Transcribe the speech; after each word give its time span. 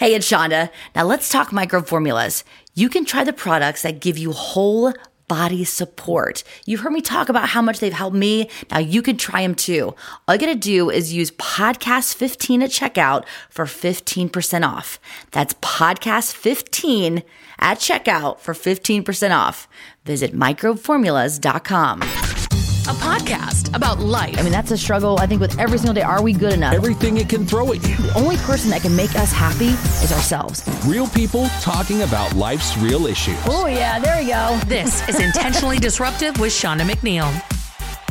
Hey, 0.00 0.14
it's 0.14 0.26
Shonda. 0.26 0.70
Now 0.96 1.04
let's 1.04 1.28
talk 1.28 1.52
microbe 1.52 1.86
formulas. 1.86 2.42
You 2.74 2.88
can 2.88 3.04
try 3.04 3.22
the 3.22 3.34
products 3.34 3.82
that 3.82 4.00
give 4.00 4.16
you 4.16 4.32
whole 4.32 4.94
body 5.28 5.62
support. 5.62 6.42
You've 6.64 6.80
heard 6.80 6.94
me 6.94 7.02
talk 7.02 7.28
about 7.28 7.50
how 7.50 7.60
much 7.60 7.80
they've 7.80 7.92
helped 7.92 8.16
me. 8.16 8.48
Now 8.70 8.78
you 8.78 9.02
can 9.02 9.18
try 9.18 9.42
them 9.42 9.54
too. 9.54 9.94
All 10.26 10.34
you 10.34 10.40
gotta 10.40 10.54
do 10.54 10.88
is 10.88 11.12
use 11.12 11.30
podcast 11.32 12.14
15 12.14 12.62
at 12.62 12.70
checkout 12.70 13.26
for 13.50 13.66
15% 13.66 14.66
off. 14.66 14.98
That's 15.32 15.52
podcast 15.60 16.32
15 16.32 17.22
at 17.58 17.76
checkout 17.76 18.40
for 18.40 18.54
15% 18.54 19.36
off. 19.36 19.68
Visit 20.06 20.32
microbeformulas.com 20.32 22.39
a 22.88 22.94
podcast 22.94 23.74
about 23.74 24.00
life. 24.00 24.38
I 24.38 24.42
mean, 24.42 24.52
that's 24.52 24.70
a 24.70 24.78
struggle, 24.78 25.18
I 25.20 25.26
think, 25.26 25.40
with 25.40 25.58
every 25.58 25.78
single 25.78 25.94
day. 25.94 26.02
Are 26.02 26.22
we 26.22 26.32
good 26.32 26.54
enough? 26.54 26.74
Everything 26.74 27.16
it 27.18 27.28
can 27.28 27.46
throw 27.46 27.72
at 27.72 27.86
you. 27.86 27.96
The 27.96 28.12
only 28.16 28.36
person 28.38 28.70
that 28.70 28.82
can 28.82 28.96
make 28.96 29.14
us 29.16 29.32
happy 29.32 29.68
is 30.04 30.12
ourselves. 30.12 30.62
Real 30.86 31.06
people 31.08 31.48
talking 31.60 32.02
about 32.02 32.34
life's 32.34 32.76
real 32.78 33.06
issues. 33.06 33.38
Oh, 33.46 33.66
yeah, 33.66 33.98
there 33.98 34.20
we 34.20 34.28
go. 34.28 34.58
This 34.66 35.06
is 35.08 35.20
Intentionally 35.20 35.78
Disruptive 35.80 36.38
with 36.40 36.52
Shauna 36.52 36.80
McNeil. 36.82 37.30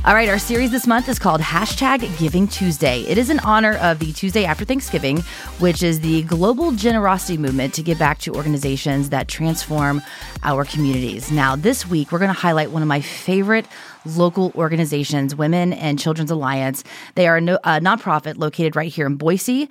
All 0.06 0.14
right, 0.14 0.30
our 0.30 0.40
series 0.40 0.72
this 0.72 0.88
month 0.88 1.10
is 1.10 1.20
called 1.20 1.42
Hashtag 1.42 2.18
Giving 2.18 2.48
Tuesday. 2.48 3.02
It 3.02 3.18
is 3.18 3.30
in 3.30 3.38
honor 3.40 3.76
of 3.80 4.00
the 4.00 4.14
Tuesday 4.14 4.46
after 4.46 4.64
Thanksgiving, 4.64 5.18
which 5.60 5.84
is 5.84 6.00
the 6.00 6.24
global 6.24 6.72
generosity 6.72 7.38
movement 7.38 7.74
to 7.74 7.84
give 7.84 8.00
back 8.00 8.18
to 8.20 8.34
organizations 8.34 9.10
that 9.10 9.28
transform 9.28 10.02
our 10.42 10.64
communities. 10.64 11.34
Now, 11.34 11.58
this 11.58 11.86
week, 11.86 12.14
we're 12.14 12.20
going 12.20 12.34
to 12.34 12.40
highlight 12.40 12.72
one 12.72 12.82
of 12.82 12.88
my 12.88 13.02
favorite 13.02 13.66
local 14.06 14.52
organizations, 14.56 15.36
Women 15.36 15.74
and 15.74 16.00
Children's 16.00 16.32
Alliance. 16.32 16.84
They 17.16 17.28
are 17.28 17.38
a, 17.38 17.42
no, 17.42 17.56
a 17.64 17.80
nonprofit 17.80 18.38
located 18.38 18.76
right 18.76 18.92
here 18.92 19.06
in 19.06 19.16
Boise. 19.16 19.70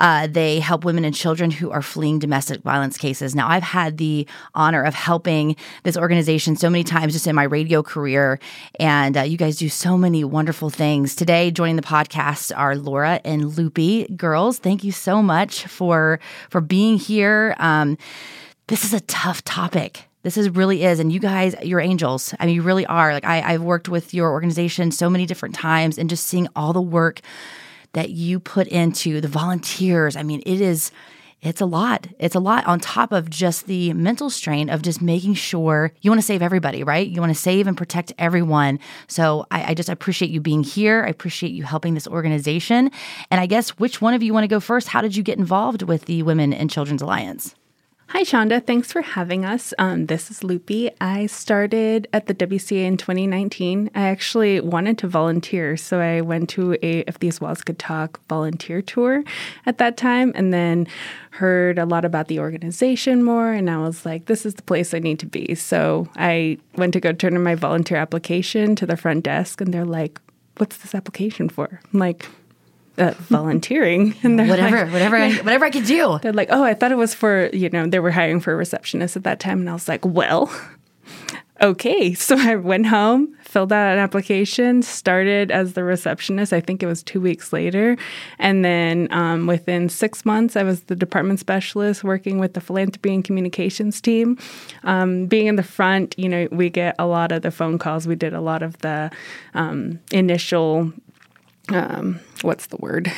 Uh, 0.00 0.26
they 0.26 0.60
help 0.60 0.84
women 0.84 1.04
and 1.04 1.14
children 1.14 1.50
who 1.50 1.70
are 1.70 1.82
fleeing 1.82 2.18
domestic 2.18 2.62
violence 2.62 2.98
cases. 2.98 3.34
Now, 3.34 3.48
I've 3.48 3.62
had 3.62 3.98
the 3.98 4.26
honor 4.54 4.82
of 4.82 4.94
helping 4.94 5.56
this 5.82 5.96
organization 5.96 6.56
so 6.56 6.68
many 6.70 6.84
times 6.84 7.12
just 7.12 7.26
in 7.26 7.34
my 7.34 7.44
radio 7.44 7.82
career, 7.82 8.38
and 8.78 9.16
uh, 9.16 9.22
you 9.22 9.36
guys 9.36 9.56
do 9.56 9.68
so 9.68 9.96
many 9.96 10.24
wonderful 10.24 10.70
things. 10.70 11.14
Today, 11.14 11.50
joining 11.50 11.76
the 11.76 11.82
podcast 11.82 12.52
are 12.56 12.76
Laura 12.76 13.20
and 13.24 13.56
Loopy. 13.56 14.06
Girls, 14.16 14.58
thank 14.58 14.84
you 14.84 14.92
so 14.92 15.22
much 15.22 15.64
for 15.66 16.20
for 16.48 16.60
being 16.60 16.98
here. 16.98 17.54
Um, 17.58 17.96
this 18.68 18.84
is 18.84 18.92
a 18.92 19.00
tough 19.00 19.42
topic 19.44 20.09
this 20.22 20.36
is 20.36 20.50
really 20.50 20.84
is. 20.84 21.00
And 21.00 21.12
you 21.12 21.20
guys, 21.20 21.54
you're 21.62 21.80
angels. 21.80 22.34
I 22.38 22.46
mean, 22.46 22.54
you 22.54 22.62
really 22.62 22.86
are. 22.86 23.12
Like 23.12 23.24
I, 23.24 23.40
I've 23.40 23.62
worked 23.62 23.88
with 23.88 24.12
your 24.12 24.30
organization 24.30 24.90
so 24.90 25.08
many 25.08 25.26
different 25.26 25.54
times 25.54 25.98
and 25.98 26.10
just 26.10 26.26
seeing 26.26 26.48
all 26.54 26.72
the 26.72 26.82
work 26.82 27.20
that 27.92 28.10
you 28.10 28.38
put 28.38 28.68
into 28.68 29.20
the 29.20 29.28
volunteers. 29.28 30.16
I 30.16 30.22
mean, 30.22 30.42
it 30.46 30.60
is 30.60 30.92
it's 31.42 31.62
a 31.62 31.66
lot. 31.66 32.06
It's 32.18 32.34
a 32.34 32.40
lot 32.40 32.66
on 32.66 32.80
top 32.80 33.12
of 33.12 33.30
just 33.30 33.66
the 33.66 33.94
mental 33.94 34.28
strain 34.28 34.68
of 34.68 34.82
just 34.82 35.00
making 35.00 35.34
sure 35.34 35.90
you 36.02 36.10
want 36.10 36.20
to 36.20 36.26
save 36.26 36.42
everybody, 36.42 36.84
right? 36.84 37.08
You 37.08 37.18
want 37.20 37.34
to 37.34 37.40
save 37.40 37.66
and 37.66 37.76
protect 37.76 38.12
everyone. 38.18 38.78
So 39.06 39.46
I, 39.50 39.70
I, 39.70 39.74
just 39.74 39.88
appreciate 39.88 40.30
you 40.30 40.40
being 40.40 40.62
here. 40.62 41.02
I 41.02 41.08
appreciate 41.08 41.52
you 41.52 41.64
helping 41.64 41.94
this 41.94 42.06
organization. 42.06 42.90
And 43.30 43.40
I 43.40 43.46
guess 43.46 43.70
which 43.70 44.02
one 44.02 44.12
of 44.12 44.22
you 44.22 44.34
want 44.34 44.44
to 44.44 44.48
go 44.48 44.60
first? 44.60 44.88
How 44.88 45.00
did 45.00 45.16
you 45.16 45.22
get 45.22 45.38
involved 45.38 45.82
with 45.82 46.04
the 46.04 46.22
Women 46.22 46.52
and 46.52 46.70
Children's 46.70 47.00
Alliance? 47.00 47.54
Hi, 48.12 48.22
Shonda. 48.22 48.66
Thanks 48.66 48.90
for 48.90 49.02
having 49.02 49.44
us. 49.44 49.72
Um, 49.78 50.06
this 50.06 50.32
is 50.32 50.42
Loopy. 50.42 50.90
I 51.00 51.26
started 51.26 52.08
at 52.12 52.26
the 52.26 52.34
WCA 52.34 52.84
in 52.84 52.96
2019. 52.96 53.88
I 53.94 54.08
actually 54.08 54.58
wanted 54.58 54.98
to 54.98 55.06
volunteer, 55.06 55.76
so 55.76 56.00
I 56.00 56.20
went 56.20 56.48
to 56.50 56.72
a 56.82 57.04
If 57.06 57.20
These 57.20 57.40
Walls 57.40 57.62
Could 57.62 57.78
Talk 57.78 58.20
volunteer 58.26 58.82
tour 58.82 59.22
at 59.64 59.78
that 59.78 59.96
time 59.96 60.32
and 60.34 60.52
then 60.52 60.88
heard 61.30 61.78
a 61.78 61.86
lot 61.86 62.04
about 62.04 62.26
the 62.26 62.40
organization 62.40 63.22
more. 63.22 63.52
And 63.52 63.70
I 63.70 63.78
was 63.78 64.04
like, 64.04 64.26
this 64.26 64.44
is 64.44 64.54
the 64.54 64.62
place 64.62 64.92
I 64.92 64.98
need 64.98 65.20
to 65.20 65.26
be. 65.26 65.54
So 65.54 66.08
I 66.16 66.58
went 66.74 66.94
to 66.94 67.00
go 67.00 67.12
turn 67.12 67.36
in 67.36 67.44
my 67.44 67.54
volunteer 67.54 67.98
application 67.98 68.74
to 68.74 68.86
the 68.86 68.96
front 68.96 69.22
desk, 69.22 69.60
and 69.60 69.72
they're 69.72 69.84
like, 69.84 70.20
What's 70.56 70.78
this 70.78 70.94
application 70.96 71.48
for? 71.48 71.80
I'm 71.92 72.00
like, 72.00 72.26
uh, 73.00 73.14
volunteering 73.18 74.14
and 74.22 74.38
whatever 74.38 74.84
like, 74.84 74.92
whatever 74.92 75.16
I, 75.16 75.34
whatever 75.36 75.64
I 75.64 75.70
could 75.70 75.86
do. 75.86 76.18
They're 76.22 76.32
like, 76.32 76.48
"Oh, 76.50 76.62
I 76.62 76.74
thought 76.74 76.92
it 76.92 76.98
was 76.98 77.14
for, 77.14 77.48
you 77.52 77.70
know, 77.70 77.86
they 77.86 77.98
were 77.98 78.10
hiring 78.10 78.40
for 78.40 78.52
a 78.52 78.56
receptionist 78.56 79.16
at 79.16 79.24
that 79.24 79.40
time." 79.40 79.60
And 79.60 79.70
I 79.70 79.72
was 79.72 79.88
like, 79.88 80.04
"Well, 80.04 80.52
okay." 81.60 82.14
So 82.20 82.36
I 82.38 82.56
went 82.56 82.86
home, 82.86 83.34
filled 83.42 83.72
out 83.72 83.94
an 83.94 83.98
application, 83.98 84.82
started 84.82 85.50
as 85.50 85.72
the 85.72 85.82
receptionist. 85.82 86.52
I 86.52 86.60
think 86.60 86.82
it 86.82 86.86
was 86.86 87.02
2 87.02 87.20
weeks 87.20 87.52
later, 87.52 87.96
and 88.38 88.64
then 88.64 89.08
um, 89.10 89.46
within 89.46 89.88
6 89.88 90.24
months 90.24 90.54
I 90.54 90.62
was 90.62 90.82
the 90.82 90.96
department 90.96 91.40
specialist 91.40 92.04
working 92.04 92.38
with 92.38 92.52
the 92.52 92.60
philanthropy 92.60 93.14
and 93.14 93.24
communications 93.24 94.00
team. 94.00 94.38
Um, 94.84 95.26
being 95.26 95.46
in 95.46 95.56
the 95.56 95.62
front, 95.62 96.14
you 96.18 96.28
know, 96.28 96.48
we 96.52 96.68
get 96.68 96.94
a 96.98 97.06
lot 97.06 97.32
of 97.32 97.42
the 97.42 97.50
phone 97.50 97.78
calls. 97.78 98.06
We 98.06 98.14
did 98.14 98.34
a 98.34 98.40
lot 98.40 98.62
of 98.62 98.78
the 98.78 99.10
um, 99.54 99.98
initial 100.12 100.92
um, 101.72 102.20
what's 102.42 102.66
the 102.66 102.76
word? 102.76 103.12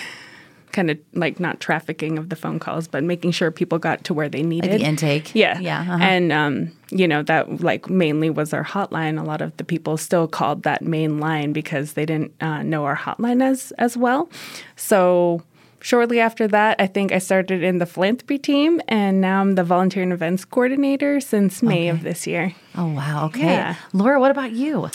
Kind 0.72 0.90
of 0.90 0.98
like 1.12 1.38
not 1.38 1.60
trafficking 1.60 2.18
of 2.18 2.30
the 2.30 2.36
phone 2.36 2.58
calls, 2.58 2.88
but 2.88 3.04
making 3.04 3.32
sure 3.32 3.50
people 3.50 3.78
got 3.78 4.04
to 4.04 4.14
where 4.14 4.28
they 4.28 4.42
needed. 4.42 4.70
Like 4.70 4.80
the 4.80 4.86
intake. 4.86 5.34
Yeah. 5.34 5.58
Yeah. 5.58 5.80
Uh-huh. 5.80 5.98
And, 6.00 6.32
um, 6.32 6.72
you 6.91 7.06
know, 7.06 7.22
that 7.24 7.60
like 7.60 7.91
mainly 7.91 8.30
was 8.30 8.54
our 8.54 8.64
hotline. 8.64 9.20
A 9.20 9.24
lot 9.24 9.42
of 9.42 9.54
the 9.58 9.64
people 9.64 9.98
still 9.98 10.26
called 10.26 10.62
that 10.62 10.80
main 10.80 11.20
line 11.20 11.52
because 11.52 11.92
they 11.92 12.06
didn't 12.06 12.32
uh, 12.41 12.62
know 12.62 12.84
our 12.84 12.96
hotline 12.96 13.42
as, 13.42 13.72
as 13.72 13.98
well. 13.98 14.30
So, 14.76 15.42
shortly 15.80 16.20
after 16.20 16.48
that, 16.48 16.80
I 16.80 16.86
think 16.86 17.12
I 17.12 17.18
started 17.18 17.62
in 17.62 17.78
the 17.78 17.86
philanthropy 17.86 18.38
team, 18.38 18.80
and 18.88 19.20
now 19.20 19.41
I'm 19.41 19.56
the 19.56 19.64
volunteer 19.64 20.04
and 20.04 20.12
events 20.12 20.44
coordinator 20.44 21.20
since 21.20 21.62
May 21.62 21.80
okay. 21.80 21.88
of 21.88 22.02
this 22.02 22.26
year. 22.26 22.54
Oh, 22.76 22.86
wow. 22.86 23.26
Okay. 23.26 23.41
Yeah. 23.41 23.74
Laura, 23.92 24.20
what 24.20 24.30
about 24.30 24.52
you? 24.52 24.88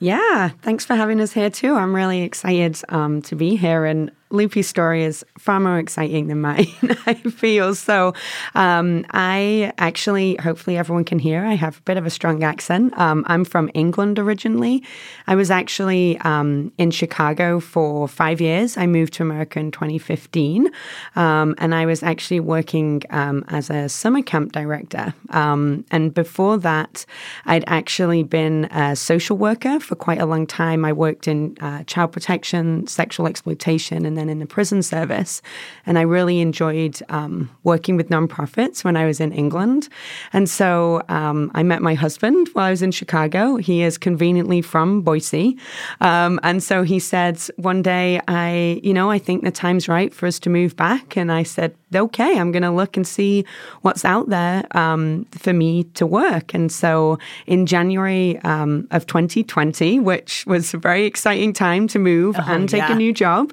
Yeah, 0.00 0.50
thanks 0.62 0.84
for 0.84 0.94
having 0.94 1.20
us 1.20 1.32
here 1.32 1.50
too. 1.50 1.74
I'm 1.74 1.94
really 1.94 2.22
excited 2.22 2.80
um, 2.88 3.22
to 3.22 3.34
be 3.34 3.56
here. 3.56 3.84
And 3.84 4.12
Loopy's 4.30 4.68
story 4.68 5.04
is 5.04 5.24
far 5.38 5.58
more 5.60 5.78
exciting 5.78 6.26
than 6.26 6.40
mine, 6.40 6.66
I 7.06 7.14
feel. 7.14 7.74
So, 7.74 8.14
um, 8.54 9.06
I 9.10 9.72
actually, 9.78 10.36
hopefully, 10.36 10.76
everyone 10.76 11.04
can 11.04 11.18
hear, 11.18 11.44
I 11.44 11.54
have 11.54 11.78
a 11.78 11.82
bit 11.82 11.96
of 11.96 12.04
a 12.04 12.10
strong 12.10 12.42
accent. 12.42 12.96
Um, 12.98 13.24
I'm 13.26 13.44
from 13.44 13.70
England 13.74 14.18
originally. 14.18 14.82
I 15.26 15.34
was 15.34 15.50
actually 15.50 16.18
um, 16.18 16.72
in 16.78 16.90
Chicago 16.90 17.60
for 17.60 18.06
five 18.08 18.40
years. 18.40 18.76
I 18.76 18.86
moved 18.86 19.14
to 19.14 19.22
America 19.22 19.58
in 19.58 19.70
2015, 19.70 20.70
um, 21.16 21.54
and 21.58 21.74
I 21.74 21.86
was 21.86 22.02
actually 22.02 22.40
working 22.40 23.02
um, 23.10 23.44
as 23.48 23.70
a 23.70 23.88
summer 23.88 24.22
camp 24.22 24.52
director. 24.52 25.14
Um, 25.30 25.84
and 25.90 26.12
before 26.12 26.58
that, 26.58 27.06
I'd 27.46 27.64
actually 27.66 28.22
been 28.24 28.66
a 28.66 28.94
social 28.94 29.38
worker 29.38 29.80
for 29.80 29.94
quite 29.94 30.20
a 30.20 30.26
long 30.26 30.46
time. 30.46 30.84
I 30.84 30.92
worked 30.92 31.28
in 31.28 31.56
uh, 31.60 31.84
child 31.84 32.12
protection, 32.12 32.86
sexual 32.86 33.26
exploitation, 33.26 34.04
and 34.04 34.17
then 34.18 34.28
in 34.28 34.40
the 34.40 34.46
prison 34.46 34.82
service. 34.82 35.40
And 35.86 35.98
I 35.98 36.02
really 36.02 36.40
enjoyed 36.40 37.00
um, 37.08 37.50
working 37.64 37.96
with 37.96 38.08
nonprofits 38.10 38.84
when 38.84 38.96
I 38.96 39.06
was 39.06 39.20
in 39.20 39.32
England. 39.32 39.88
And 40.32 40.50
so 40.50 41.02
um, 41.08 41.50
I 41.54 41.62
met 41.62 41.80
my 41.80 41.94
husband 41.94 42.48
while 42.52 42.66
I 42.66 42.70
was 42.70 42.82
in 42.82 42.90
Chicago. 42.90 43.56
He 43.56 43.82
is 43.82 43.96
conveniently 43.96 44.60
from 44.62 45.02
Boise. 45.02 45.56
Um, 46.00 46.40
and 46.42 46.62
so 46.62 46.82
he 46.82 46.98
said 46.98 47.40
one 47.56 47.82
day, 47.82 48.20
I, 48.26 48.80
you 48.82 48.92
know, 48.92 49.10
I 49.10 49.18
think 49.18 49.44
the 49.44 49.50
time's 49.50 49.88
right 49.88 50.12
for 50.12 50.26
us 50.26 50.38
to 50.40 50.50
move 50.50 50.76
back. 50.76 51.16
And 51.16 51.30
I 51.30 51.44
said, 51.44 51.74
okay, 51.94 52.38
I'm 52.38 52.52
going 52.52 52.62
to 52.62 52.70
look 52.70 52.96
and 52.96 53.06
see 53.06 53.44
what's 53.82 54.04
out 54.04 54.28
there 54.28 54.64
um, 54.76 55.24
for 55.30 55.52
me 55.52 55.84
to 55.94 56.06
work. 56.06 56.54
And 56.54 56.70
so 56.70 57.18
in 57.46 57.66
January 57.66 58.38
um, 58.38 58.86
of 58.90 59.06
2020, 59.06 60.00
which 60.00 60.44
was 60.46 60.74
a 60.74 60.78
very 60.78 61.04
exciting 61.04 61.52
time 61.52 61.88
to 61.88 61.98
move 61.98 62.36
oh, 62.38 62.44
and 62.46 62.68
take 62.68 62.80
yeah. 62.80 62.92
a 62.92 62.96
new 62.96 63.12
job, 63.12 63.52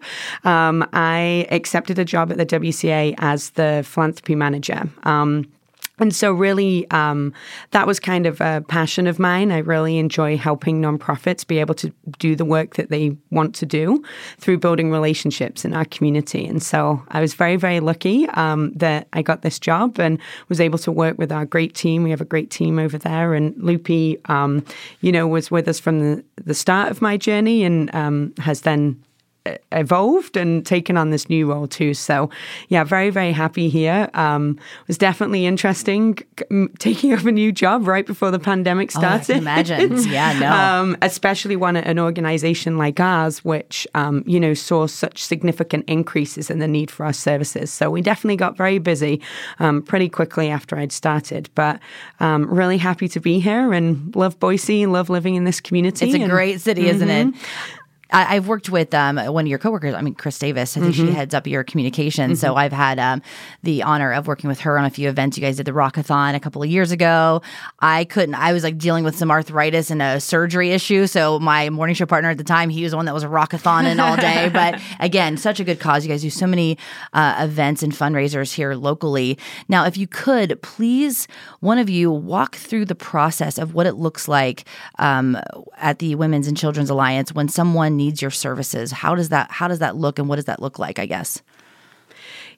um, 0.55 0.88
I 0.93 1.47
accepted 1.51 1.99
a 1.99 2.05
job 2.05 2.31
at 2.31 2.38
the 2.38 2.45
WCA 2.45 3.16
as 3.17 3.51
the 3.51 3.83
philanthropy 3.85 4.35
manager. 4.35 4.89
Um, 5.03 5.52
and 5.97 6.13
so, 6.13 6.34
really, 6.34 6.90
um, 6.91 7.34
that 7.72 7.87
was 7.87 8.02
kind 8.02 8.25
of 8.25 8.41
a 8.41 8.63
passion 8.67 9.07
of 9.07 9.17
mine. 9.17 9.49
I 9.52 9.59
really 9.59 9.97
enjoy 9.97 10.37
helping 10.37 10.81
nonprofits 10.81 11.47
be 11.47 11.59
able 11.59 11.75
to 11.75 11.90
do 12.19 12.35
the 12.35 12.43
work 12.43 12.75
that 12.75 12.90
they 12.90 13.16
want 13.31 13.55
to 13.55 13.66
do 13.66 14.03
through 14.37 14.57
building 14.57 14.91
relationships 14.91 15.63
in 15.63 15.73
our 15.73 15.85
community. 15.85 16.46
And 16.46 16.61
so, 16.61 17.01
I 17.11 17.22
was 17.22 17.34
very, 17.34 17.55
very 17.55 17.79
lucky 17.79 18.28
um, 18.29 18.73
that 18.73 19.08
I 19.13 19.22
got 19.22 19.41
this 19.41 19.58
job 19.58 19.97
and 19.97 20.19
was 20.49 20.59
able 20.59 20.79
to 20.79 20.91
work 20.91 21.17
with 21.17 21.31
our 21.31 21.46
great 21.46 21.73
team. 21.75 22.03
We 22.03 22.09
have 22.09 22.22
a 22.22 22.25
great 22.25 22.49
team 22.49 22.78
over 22.78 22.97
there. 22.97 23.34
And 23.34 23.55
Loopy, 23.55 24.19
um, 24.25 24.66
you 24.99 25.13
know, 25.13 25.28
was 25.28 25.49
with 25.49 25.66
us 25.69 25.79
from 25.79 25.99
the, 25.99 26.23
the 26.43 26.53
start 26.53 26.91
of 26.91 27.01
my 27.01 27.16
journey 27.16 27.63
and 27.63 27.93
um, 27.96 28.34
has 28.40 28.61
then 28.61 29.01
evolved 29.72 30.38
and 30.38 30.66
taken 30.66 30.97
on 30.97 31.09
this 31.12 31.30
new 31.30 31.52
role 31.52 31.68
too. 31.68 31.94
So, 31.94 32.30
yeah, 32.70 32.84
very, 32.84 33.09
very 33.09 33.32
happy 33.32 33.70
here. 33.70 34.09
Um, 34.14 34.52
it 34.82 34.88
was 34.88 34.97
definitely 34.97 35.46
interesting 35.46 36.18
c- 36.40 36.68
taking 36.80 37.14
up 37.18 37.26
a 37.26 37.32
new 37.32 37.52
job 37.52 37.88
right 37.88 38.06
before 38.06 38.32
the 38.32 38.40
pandemic 38.40 38.92
Oh, 38.96 39.00
I 39.00 39.02
started. 39.20 39.34
can 39.34 39.38
imagine. 39.44 39.97
Yeah, 40.09 40.34
no. 40.40 40.52
um, 40.52 40.97
especially 41.02 41.56
one 41.56 41.76
at 41.76 41.86
an 41.86 42.00
organization 42.00 42.78
like 42.78 43.00
ours, 43.00 43.44
which 43.46 43.88
um, 43.96 44.24
you 44.26 44.40
know 44.40 44.53
saw 44.53 44.88
such 44.88 45.24
significant 45.24 45.86
increases 45.88 46.50
in 46.50 46.59
the 46.59 46.68
need 46.68 46.90
for 46.90 47.06
our 47.06 47.14
services. 47.14 47.72
So 47.72 47.90
we 47.90 48.02
definitely 48.02 48.38
got 48.38 48.58
very 48.58 48.80
busy 48.80 49.22
um, 49.59 49.82
pretty 49.82 50.09
quickly 50.09 50.50
after 50.50 50.78
I'd 50.78 50.92
started. 50.92 51.50
But 51.56 51.80
um, 52.20 52.47
really 52.50 52.78
happy 52.78 53.08
to 53.09 53.20
be 53.20 53.40
here 53.40 53.74
and 53.74 54.16
love 54.16 54.40
Boise, 54.40 54.84
and 54.84 54.92
love 54.92 55.09
living 55.09 55.36
in 55.36 55.44
this 55.44 55.62
community. 55.62 56.06
It's 56.08 56.16
a 56.16 56.22
and- 56.22 56.32
great 56.32 56.62
city, 56.62 56.88
isn't 56.88 57.09
it? 57.09 57.34
Mm-hmm. 58.11 58.16
I, 58.31 58.35
I've 58.35 58.47
worked 58.47 58.69
with 58.69 58.93
um, 58.93 59.17
one 59.17 59.46
of 59.46 59.47
your 59.47 59.59
coworkers. 59.59 59.93
I 59.93 60.02
mean, 60.02 60.13
Chris 60.16 60.37
Davis. 60.40 60.75
I 60.78 60.79
think 60.81 60.96
Mm-hmm. 60.96 61.07
she 61.07 61.13
heads 61.13 61.34
up 61.34 61.47
your 61.47 61.63
communications. 61.63 62.40
So 62.40 62.55
I've 62.55 62.72
had 62.72 62.99
um, 62.99 63.22
the 63.63 63.84
honor 63.84 64.11
of 64.13 64.28
working 64.28 64.47
with 64.47 64.59
her 64.61 64.78
on 64.78 64.85
a 64.85 64.90
few 64.90 65.09
events. 65.09 65.37
You 65.37 65.41
guys 65.41 65.57
did 65.57 65.66
the 65.66 65.72
Rockathon 65.72 66.35
a 66.35 66.40
couple 66.40 66.61
of 66.63 66.69
years 66.69 66.91
ago. 66.91 67.41
I 67.79 68.05
couldn't. 68.05 68.35
I 68.35 68.53
was 68.53 68.63
like 68.63 68.78
dealing 68.78 69.03
with 69.03 69.16
some 69.17 69.31
arthritis 69.31 69.90
and 69.91 70.02
a 70.02 70.19
surgery 70.19 70.72
issue. 70.72 71.07
So 71.07 71.40
my 71.40 71.69
morning 71.69 71.96
show 71.96 72.05
partner 72.05 72.29
at 72.29 72.37
the 72.37 72.43
time, 72.43 72.69
he 72.69 72.84
was 72.84 72.91
the 72.91 72.97
one 72.97 73.05
that 73.05 73.13
was 73.13 73.23
a 73.23 73.28
Rockathon 73.28 73.85
in 73.85 73.99
all 73.99 74.16
day. 74.16 74.49
but 74.53 74.79
again, 74.99 75.37
such 75.37 75.59
a 75.59 75.63
good 75.63 75.79
cause. 75.79 76.05
You 76.05 76.11
guys 76.11 76.22
do 76.22 76.29
so 76.29 76.47
many 76.47 76.78
uh, 77.13 77.35
events 77.40 77.81
and 77.84 77.91
fundraisers 77.91 78.53
here 78.53 78.75
locally. 78.75 79.37
Now, 79.67 79.85
if 79.85 79.97
you 79.97 80.08
could, 80.08 80.61
please, 80.61 81.28
one 81.59 81.78
of 81.79 81.90
you 81.90 82.11
walk 82.11 82.55
through 82.55 82.85
the 82.85 82.96
process 82.96 83.58
of 83.58 83.73
what 83.73 83.87
it 83.87 83.93
looks 83.96 84.28
like 84.28 84.66
um, 84.99 85.37
at 85.78 85.99
the 85.99 86.16
Women's 86.16 86.47
and 86.47 86.55
Children's 86.58 86.90
Alliance 86.90 87.34
when 87.34 87.47
someone 87.49 87.95
needs 87.96 88.22
your 88.22 88.32
services. 88.32 88.92
How 88.92 89.16
does 89.16 89.30
that 89.30 89.52
How 89.52 89.68
does 89.68 89.80
that 89.80 89.96
look, 89.96 90.20
and 90.20 90.30
what 90.30 90.38
does 90.38 90.46
that 90.46 90.62
look 90.62 90.80
like? 90.80 91.00
I 91.00 91.06
guess. 91.06 91.42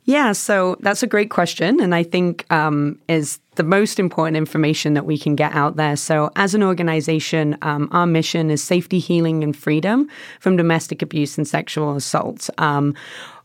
Yeah, 0.08 0.32
so 0.32 0.78
that's 0.80 1.04
a 1.04 1.08
great 1.08 1.30
question, 1.30 1.82
and 1.82 1.94
I 1.94 2.02
think 2.02 2.50
um, 2.50 2.98
is 3.10 3.40
the 3.56 3.64
most 3.64 4.00
important 4.00 4.38
information 4.38 4.94
that 4.94 5.06
we 5.06 5.18
can 5.18 5.36
get 5.36 5.54
out 5.54 5.76
there. 5.76 5.98
So, 5.98 6.32
as 6.38 6.56
an 6.56 6.64
organization, 6.64 7.58
um, 7.62 7.90
our 7.92 8.08
mission 8.08 8.50
is 8.50 8.64
safety, 8.64 9.00
healing, 9.00 9.44
and 9.44 9.54
freedom 9.54 10.08
from 10.40 10.56
domestic 10.56 11.02
abuse 11.02 11.38
and 11.38 11.46
sexual 11.46 11.94
assault. 11.98 12.50
Um, 12.58 12.96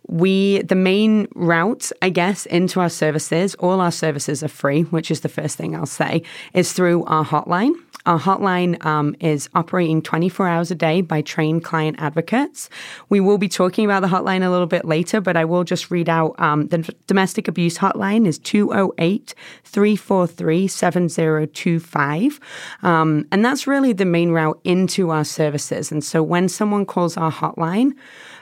we 0.08 0.62
the 0.62 0.74
main 0.74 1.28
route 1.36 1.92
i 2.02 2.08
guess 2.08 2.44
into 2.46 2.80
our 2.80 2.88
services 2.88 3.54
all 3.56 3.80
our 3.80 3.92
services 3.92 4.42
are 4.42 4.48
free 4.48 4.82
which 4.82 5.12
is 5.12 5.20
the 5.20 5.28
first 5.28 5.56
thing 5.56 5.76
i'll 5.76 5.86
say 5.86 6.22
is 6.54 6.72
through 6.72 7.04
our 7.04 7.24
hotline 7.24 7.72
our 8.06 8.18
hotline 8.18 8.84
um, 8.84 9.14
is 9.20 9.48
operating 9.54 10.02
24 10.02 10.48
hours 10.48 10.70
a 10.70 10.74
day 10.74 11.00
by 11.00 11.22
trained 11.22 11.64
client 11.64 11.96
advocates. 11.98 12.68
We 13.08 13.20
will 13.20 13.38
be 13.38 13.48
talking 13.48 13.84
about 13.84 14.00
the 14.00 14.08
hotline 14.08 14.44
a 14.44 14.50
little 14.50 14.66
bit 14.66 14.84
later, 14.84 15.20
but 15.20 15.36
I 15.36 15.44
will 15.44 15.64
just 15.64 15.90
read 15.90 16.08
out 16.08 16.34
um, 16.38 16.68
the 16.68 16.78
domestic 17.06 17.48
abuse 17.48 17.78
hotline 17.78 18.26
is 18.26 18.38
208 18.38 19.34
343 19.64 20.66
7025. 20.68 22.40
Um, 22.82 23.26
and 23.30 23.44
that's 23.44 23.66
really 23.66 23.92
the 23.92 24.04
main 24.04 24.30
route 24.30 24.60
into 24.64 25.10
our 25.10 25.24
services. 25.24 25.92
And 25.92 26.02
so 26.02 26.22
when 26.22 26.48
someone 26.48 26.86
calls 26.86 27.16
our 27.16 27.32
hotline, 27.32 27.92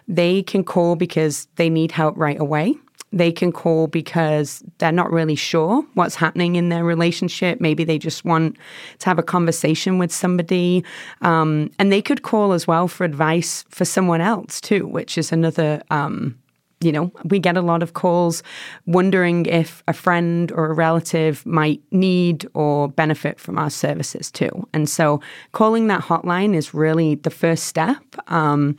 they 0.08 0.42
can 0.42 0.64
call 0.64 0.96
because 0.96 1.46
they 1.56 1.70
need 1.70 1.92
help 1.92 2.16
right 2.16 2.40
away. 2.40 2.74
They 3.12 3.32
can 3.32 3.50
call 3.52 3.86
because 3.88 4.62
they're 4.78 4.92
not 4.92 5.10
really 5.10 5.34
sure 5.34 5.84
what's 5.94 6.14
happening 6.14 6.56
in 6.56 6.68
their 6.68 6.84
relationship. 6.84 7.60
Maybe 7.60 7.84
they 7.84 7.98
just 7.98 8.24
want 8.24 8.56
to 9.00 9.06
have 9.06 9.18
a 9.18 9.22
conversation 9.22 9.98
with 9.98 10.12
somebody. 10.12 10.84
Um, 11.22 11.70
and 11.78 11.90
they 11.90 12.02
could 12.02 12.22
call 12.22 12.52
as 12.52 12.66
well 12.66 12.86
for 12.86 13.04
advice 13.04 13.64
for 13.68 13.84
someone 13.84 14.20
else, 14.20 14.60
too, 14.60 14.86
which 14.86 15.18
is 15.18 15.32
another. 15.32 15.82
Um, 15.90 16.38
you 16.82 16.92
know, 16.92 17.12
we 17.24 17.38
get 17.38 17.58
a 17.58 17.60
lot 17.60 17.82
of 17.82 17.92
calls 17.92 18.42
wondering 18.86 19.44
if 19.44 19.82
a 19.86 19.92
friend 19.92 20.50
or 20.52 20.70
a 20.70 20.74
relative 20.74 21.44
might 21.44 21.82
need 21.90 22.48
or 22.54 22.88
benefit 22.88 23.38
from 23.38 23.58
our 23.58 23.68
services 23.68 24.30
too. 24.30 24.66
And 24.72 24.88
so 24.88 25.20
calling 25.52 25.88
that 25.88 26.00
hotline 26.00 26.54
is 26.54 26.72
really 26.72 27.16
the 27.16 27.28
first 27.28 27.64
step. 27.64 28.02
Um, 28.28 28.78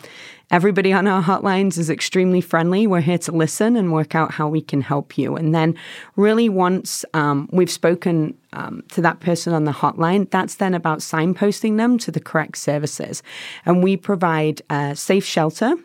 everybody 0.49 0.91
on 0.91 1.05
our 1.05 1.21
hotlines 1.21 1.77
is 1.77 1.91
extremely 1.91 2.41
friendly. 2.41 2.87
We're 2.87 3.01
here 3.01 3.19
to 3.19 3.31
listen 3.31 3.75
and 3.75 3.93
work 3.93 4.15
out 4.15 4.31
how 4.31 4.47
we 4.49 4.61
can 4.61 4.81
help 4.81 5.15
you. 5.15 5.35
And 5.35 5.53
then, 5.53 5.75
really, 6.15 6.49
once 6.49 7.05
um, 7.13 7.49
we've 7.51 7.69
spoken 7.69 8.35
um, 8.53 8.83
to 8.93 9.01
that 9.01 9.19
person 9.19 9.53
on 9.53 9.65
the 9.65 9.71
hotline, 9.71 10.27
that's 10.31 10.55
then 10.55 10.73
about 10.73 10.99
signposting 10.99 11.77
them 11.77 11.99
to 11.99 12.09
the 12.11 12.19
correct 12.19 12.57
services. 12.57 13.21
And 13.63 13.83
we 13.83 13.95
provide 13.95 14.63
safe 14.95 15.23
shelter 15.23 15.75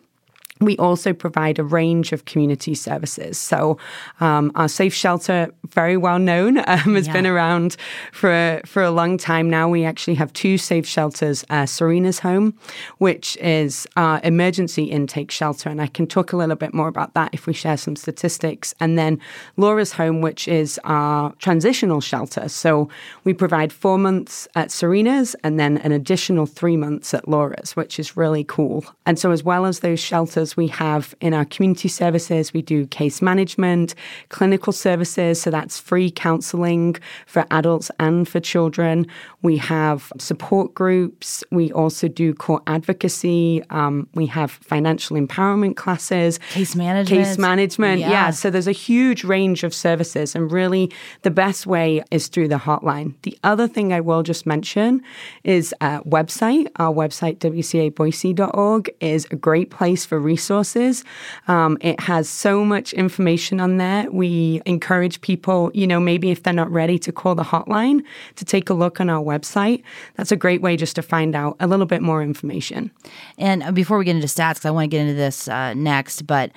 we 0.61 0.77
also 0.79 1.13
provide 1.13 1.59
a 1.59 1.65
range 1.65 2.13
of 2.13 2.25
community 2.25 2.75
services. 2.75 3.37
So, 3.39 3.79
um, 4.21 4.53
our 4.55 4.69
safe 4.69 4.95
shelter, 4.95 5.51
very 5.69 5.97
well 5.97 6.19
known, 6.19 6.59
um, 6.67 6.95
has 6.95 7.07
Yeah. 7.07 7.13
been 7.13 7.27
around 7.27 7.77
for 8.13 8.61
for 8.65 8.83
a 8.83 8.91
long 8.91 9.19
time 9.19 9.51
now. 9.51 9.69
We 9.69 9.85
actually 9.85 10.15
have 10.15 10.33
two 10.33 10.57
safe 10.59 10.87
shelters: 10.87 11.45
uh, 11.51 11.67
Serena's 11.67 12.21
Home, 12.21 12.55
which 12.99 13.37
is 13.39 13.87
our 13.97 14.21
emergency 14.25 14.85
intake 14.85 15.31
shelter, 15.31 15.69
and 15.69 15.81
I 15.83 15.87
can 15.89 16.07
talk 16.07 16.33
a 16.33 16.37
little 16.37 16.57
bit 16.57 16.73
more 16.73 16.89
about 16.89 17.15
that 17.15 17.31
if 17.33 17.47
we 17.47 17.53
share 17.53 17.77
some 17.77 17.97
statistics. 17.97 18.75
And 18.81 18.99
then 18.99 19.19
Laura's 19.57 19.93
Home, 19.93 20.21
which 20.21 20.49
is 20.49 20.81
our 20.85 21.33
transitional 21.39 22.01
shelter. 22.01 22.49
So 22.49 22.89
we 23.25 23.35
provide 23.35 23.73
four 23.73 23.99
months 23.99 24.49
at 24.55 24.71
Serena's, 24.71 25.35
and 25.45 25.59
then 25.61 25.79
an 25.79 25.93
additional 25.93 26.47
three 26.47 26.77
months 26.77 27.13
at 27.15 27.29
Laura's, 27.29 27.77
which 27.77 27.99
is 27.99 28.17
really 28.17 28.45
cool. 28.45 28.85
And 29.05 29.19
so, 29.19 29.31
as 29.33 29.43
well 29.45 29.67
as 29.67 29.81
those 29.81 30.01
shelters, 30.01 30.46
we 30.55 30.67
have 30.67 31.15
in 31.23 31.33
our 31.33 31.47
community 31.47 31.89
services, 31.89 32.53
we 32.53 32.61
do 32.61 32.87
case 32.89 33.23
management, 33.23 33.95
clinical 34.29 34.73
services. 34.73 35.41
So 35.41 35.51
that's 35.51 35.81
free 35.81 36.11
counseling 36.11 36.97
for 37.27 37.47
adults 37.51 37.91
and 37.99 38.29
for 38.29 38.39
children. 38.39 39.07
We 39.41 39.57
have 39.57 40.13
support 40.19 40.75
groups. 40.75 41.43
We 41.51 41.73
also 41.73 42.09
do 42.09 42.35
court 42.35 42.63
advocacy. 42.67 43.63
Um, 43.71 44.09
we 44.15 44.27
have 44.27 44.51
financial 44.51 45.17
empowerment 45.17 45.77
classes, 45.77 46.39
Case 46.51 46.75
management. 46.75 47.25
Case 47.25 47.39
management. 47.39 48.01
Yeah. 48.01 48.11
yeah. 48.11 48.31
So 48.31 48.51
there's 48.51 48.67
a 48.67 48.73
huge 48.73 49.25
range 49.25 49.65
of 49.65 49.73
services, 49.73 50.35
and 50.35 50.51
really 50.51 50.93
the 51.23 51.31
best 51.31 51.67
way 51.67 52.03
is 52.11 52.29
through 52.29 52.49
the 52.49 52.57
hotline. 52.57 53.15
The 53.23 53.39
other 53.45 53.69
thing 53.69 53.93
I 53.93 54.01
will 54.01 54.23
just 54.23 54.47
mention 54.47 55.03
is 55.45 55.73
a 55.81 56.01
website. 56.01 56.67
Our 56.77 56.93
website, 56.93 57.39
wcaboise.org, 57.39 58.91
is 59.01 59.27
a 59.31 59.37
great 59.37 59.71
place 59.71 60.05
for 60.05 60.19
resources. 60.37 61.03
Um, 61.49 61.79
it 61.81 61.99
has 62.01 62.29
so 62.29 62.63
much 62.63 62.93
information 62.93 63.59
on 63.59 63.79
there. 63.79 64.11
We 64.11 64.61
encourage 64.67 65.17
people, 65.23 65.71
you 65.73 65.87
know, 65.87 65.99
maybe 65.99 66.31
if 66.31 66.43
they're 66.43 66.53
not 66.65 66.71
ready 66.71 66.99
to 67.07 67.11
call 67.11 67.35
the 67.35 67.49
hotline, 67.55 68.03
to 68.35 68.45
take 68.45 68.69
a 68.69 68.75
look 68.75 69.01
on 69.01 69.09
our 69.09 69.23
website. 69.33 69.83
That's 70.17 70.33
a 70.33 70.37
great 70.37 70.61
way 70.61 70.77
just 70.77 70.95
to 70.97 71.03
find 71.03 71.35
out 71.35 71.57
a 71.59 71.67
little 71.67 71.87
bit 71.87 72.03
more 72.03 72.23
information. 72.23 72.91
And 73.39 73.63
uh, 73.63 73.73
before 73.73 73.97
we 73.97 74.05
get 74.05 74.17
into 74.17 74.29
stats, 74.29 74.57
because 74.57 74.67
I 74.67 74.71
want 74.73 74.91
to 74.91 74.95
get 74.95 75.01
into 75.01 75.15
this 75.15 75.49
uh, 75.49 75.73
next, 75.73 76.27
but 76.27 76.51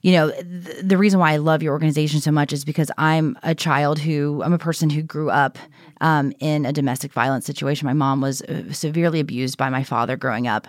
you 0.00 0.12
know, 0.12 0.30
th- 0.30 0.78
the 0.82 0.96
reason 0.96 1.20
why 1.20 1.32
I 1.32 1.36
love 1.36 1.62
your 1.62 1.72
organization 1.74 2.20
so 2.20 2.32
much 2.32 2.52
is 2.52 2.64
because 2.64 2.90
I'm 2.98 3.38
a 3.42 3.54
child 3.54 3.98
who, 4.00 4.42
I'm 4.42 4.54
a 4.54 4.58
person 4.58 4.90
who 4.90 5.02
grew 5.02 5.30
up 5.30 5.58
um, 6.00 6.32
in 6.40 6.64
a 6.64 6.72
domestic 6.72 7.12
violence 7.12 7.46
situation. 7.46 7.86
My 7.86 7.92
mom 7.92 8.20
was 8.20 8.42
uh, 8.42 8.72
severely 8.72 9.20
abused 9.20 9.58
by 9.58 9.68
my 9.68 9.84
father 9.84 10.16
growing 10.16 10.48
up. 10.48 10.66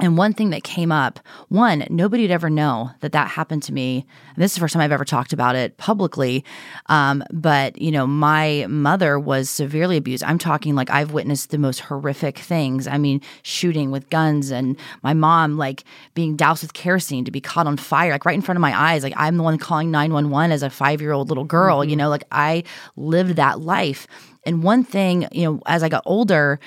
And 0.00 0.16
one 0.16 0.32
thing 0.32 0.50
that 0.50 0.64
came 0.64 0.90
up, 0.90 1.20
one, 1.48 1.86
nobody 1.90 2.24
would 2.24 2.30
ever 2.30 2.48
know 2.48 2.90
that 3.00 3.12
that 3.12 3.28
happened 3.28 3.62
to 3.64 3.72
me. 3.72 4.06
And 4.34 4.42
this 4.42 4.52
is 4.52 4.54
the 4.54 4.60
first 4.60 4.72
time 4.72 4.82
I've 4.82 4.90
ever 4.90 5.04
talked 5.04 5.32
about 5.32 5.54
it 5.54 5.76
publicly. 5.76 6.44
Um, 6.86 7.22
but, 7.30 7.80
you 7.80 7.90
know, 7.90 8.06
my 8.06 8.66
mother 8.68 9.18
was 9.18 9.50
severely 9.50 9.98
abused. 9.98 10.24
I'm 10.24 10.38
talking 10.38 10.74
like 10.74 10.90
I've 10.90 11.12
witnessed 11.12 11.50
the 11.50 11.58
most 11.58 11.80
horrific 11.80 12.38
things. 12.38 12.88
I 12.88 12.96
mean, 12.96 13.20
shooting 13.42 13.90
with 13.90 14.08
guns 14.08 14.50
and 14.50 14.78
my 15.02 15.12
mom 15.12 15.58
like 15.58 15.84
being 16.14 16.36
doused 16.36 16.62
with 16.62 16.72
kerosene 16.72 17.24
to 17.26 17.30
be 17.30 17.40
caught 17.40 17.66
on 17.66 17.76
fire, 17.76 18.12
like 18.12 18.24
right 18.24 18.34
in 18.34 18.42
front 18.42 18.56
of 18.56 18.62
my 18.62 18.76
eyes. 18.76 19.02
Like 19.02 19.14
I'm 19.16 19.36
the 19.36 19.42
one 19.42 19.58
calling 19.58 19.90
911 19.90 20.52
as 20.52 20.62
a 20.62 20.70
five 20.70 21.02
year 21.02 21.12
old 21.12 21.28
little 21.28 21.44
girl, 21.44 21.84
you 21.84 21.96
know, 21.96 22.08
like 22.08 22.24
I 22.32 22.64
lived 22.96 23.36
that 23.36 23.60
life. 23.60 24.06
And 24.44 24.62
one 24.62 24.82
thing, 24.84 25.28
you 25.30 25.44
know, 25.44 25.62
as 25.66 25.82
I 25.82 25.88
got 25.88 26.02
older, 26.06 26.58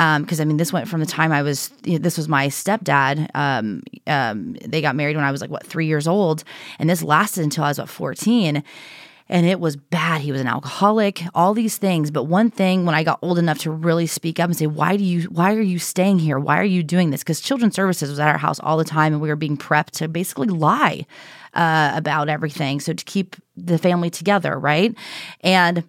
because 0.00 0.40
I 0.40 0.44
mean, 0.46 0.56
this 0.56 0.72
went 0.72 0.88
from 0.88 1.00
the 1.00 1.06
time 1.06 1.30
I 1.30 1.42
was. 1.42 1.68
This 1.82 2.16
was 2.16 2.26
my 2.26 2.48
stepdad. 2.48 3.28
Um, 3.34 3.82
um, 4.06 4.54
they 4.64 4.80
got 4.80 4.96
married 4.96 5.16
when 5.16 5.26
I 5.26 5.30
was 5.30 5.42
like 5.42 5.50
what 5.50 5.66
three 5.66 5.86
years 5.86 6.08
old, 6.08 6.42
and 6.78 6.88
this 6.88 7.02
lasted 7.02 7.44
until 7.44 7.64
I 7.64 7.68
was 7.68 7.78
what 7.78 7.88
fourteen. 7.88 8.62
And 9.28 9.46
it 9.46 9.60
was 9.60 9.76
bad. 9.76 10.22
He 10.22 10.32
was 10.32 10.40
an 10.40 10.48
alcoholic, 10.48 11.22
all 11.36 11.54
these 11.54 11.78
things. 11.78 12.10
But 12.10 12.24
one 12.24 12.50
thing, 12.50 12.84
when 12.84 12.96
I 12.96 13.04
got 13.04 13.20
old 13.22 13.38
enough 13.38 13.58
to 13.58 13.70
really 13.70 14.08
speak 14.08 14.40
up 14.40 14.46
and 14.46 14.56
say, 14.56 14.66
"Why 14.66 14.96
do 14.96 15.04
you? 15.04 15.24
Why 15.24 15.54
are 15.54 15.60
you 15.60 15.78
staying 15.78 16.18
here? 16.18 16.38
Why 16.38 16.58
are 16.58 16.64
you 16.64 16.82
doing 16.82 17.10
this?" 17.10 17.20
Because 17.20 17.40
Children's 17.40 17.76
Services 17.76 18.10
was 18.10 18.18
at 18.18 18.26
our 18.26 18.38
house 18.38 18.58
all 18.58 18.78
the 18.78 18.84
time, 18.84 19.12
and 19.12 19.22
we 19.22 19.28
were 19.28 19.36
being 19.36 19.56
prepped 19.56 19.90
to 19.98 20.08
basically 20.08 20.48
lie 20.48 21.06
uh, 21.54 21.92
about 21.94 22.28
everything, 22.28 22.80
so 22.80 22.92
to 22.92 23.04
keep 23.04 23.36
the 23.56 23.78
family 23.78 24.10
together, 24.10 24.58
right? 24.58 24.94
And 25.42 25.84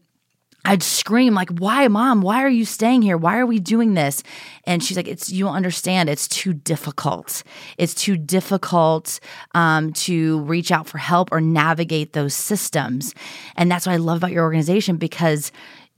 I'd 0.63 0.83
scream 0.83 1.33
like, 1.33 1.49
"Why, 1.57 1.87
mom? 1.87 2.21
Why 2.21 2.43
are 2.43 2.49
you 2.49 2.65
staying 2.65 3.01
here? 3.01 3.17
Why 3.17 3.37
are 3.37 3.45
we 3.45 3.59
doing 3.59 3.93
this?" 3.95 4.21
And 4.65 4.83
she's 4.83 4.97
like, 4.97 5.07
"It's 5.07 5.31
you 5.31 5.45
don't 5.45 5.55
understand. 5.55 6.09
It's 6.09 6.27
too 6.27 6.53
difficult. 6.53 7.43
It's 7.77 7.93
too 7.93 8.15
difficult 8.17 9.19
um, 9.55 9.93
to 9.93 10.41
reach 10.41 10.71
out 10.71 10.87
for 10.87 10.97
help 10.97 11.29
or 11.31 11.41
navigate 11.41 12.13
those 12.13 12.33
systems." 12.33 13.15
And 13.55 13.71
that's 13.71 13.85
what 13.85 13.93
I 13.93 13.97
love 13.97 14.17
about 14.17 14.31
your 14.31 14.43
organization 14.43 14.97
because 14.97 15.51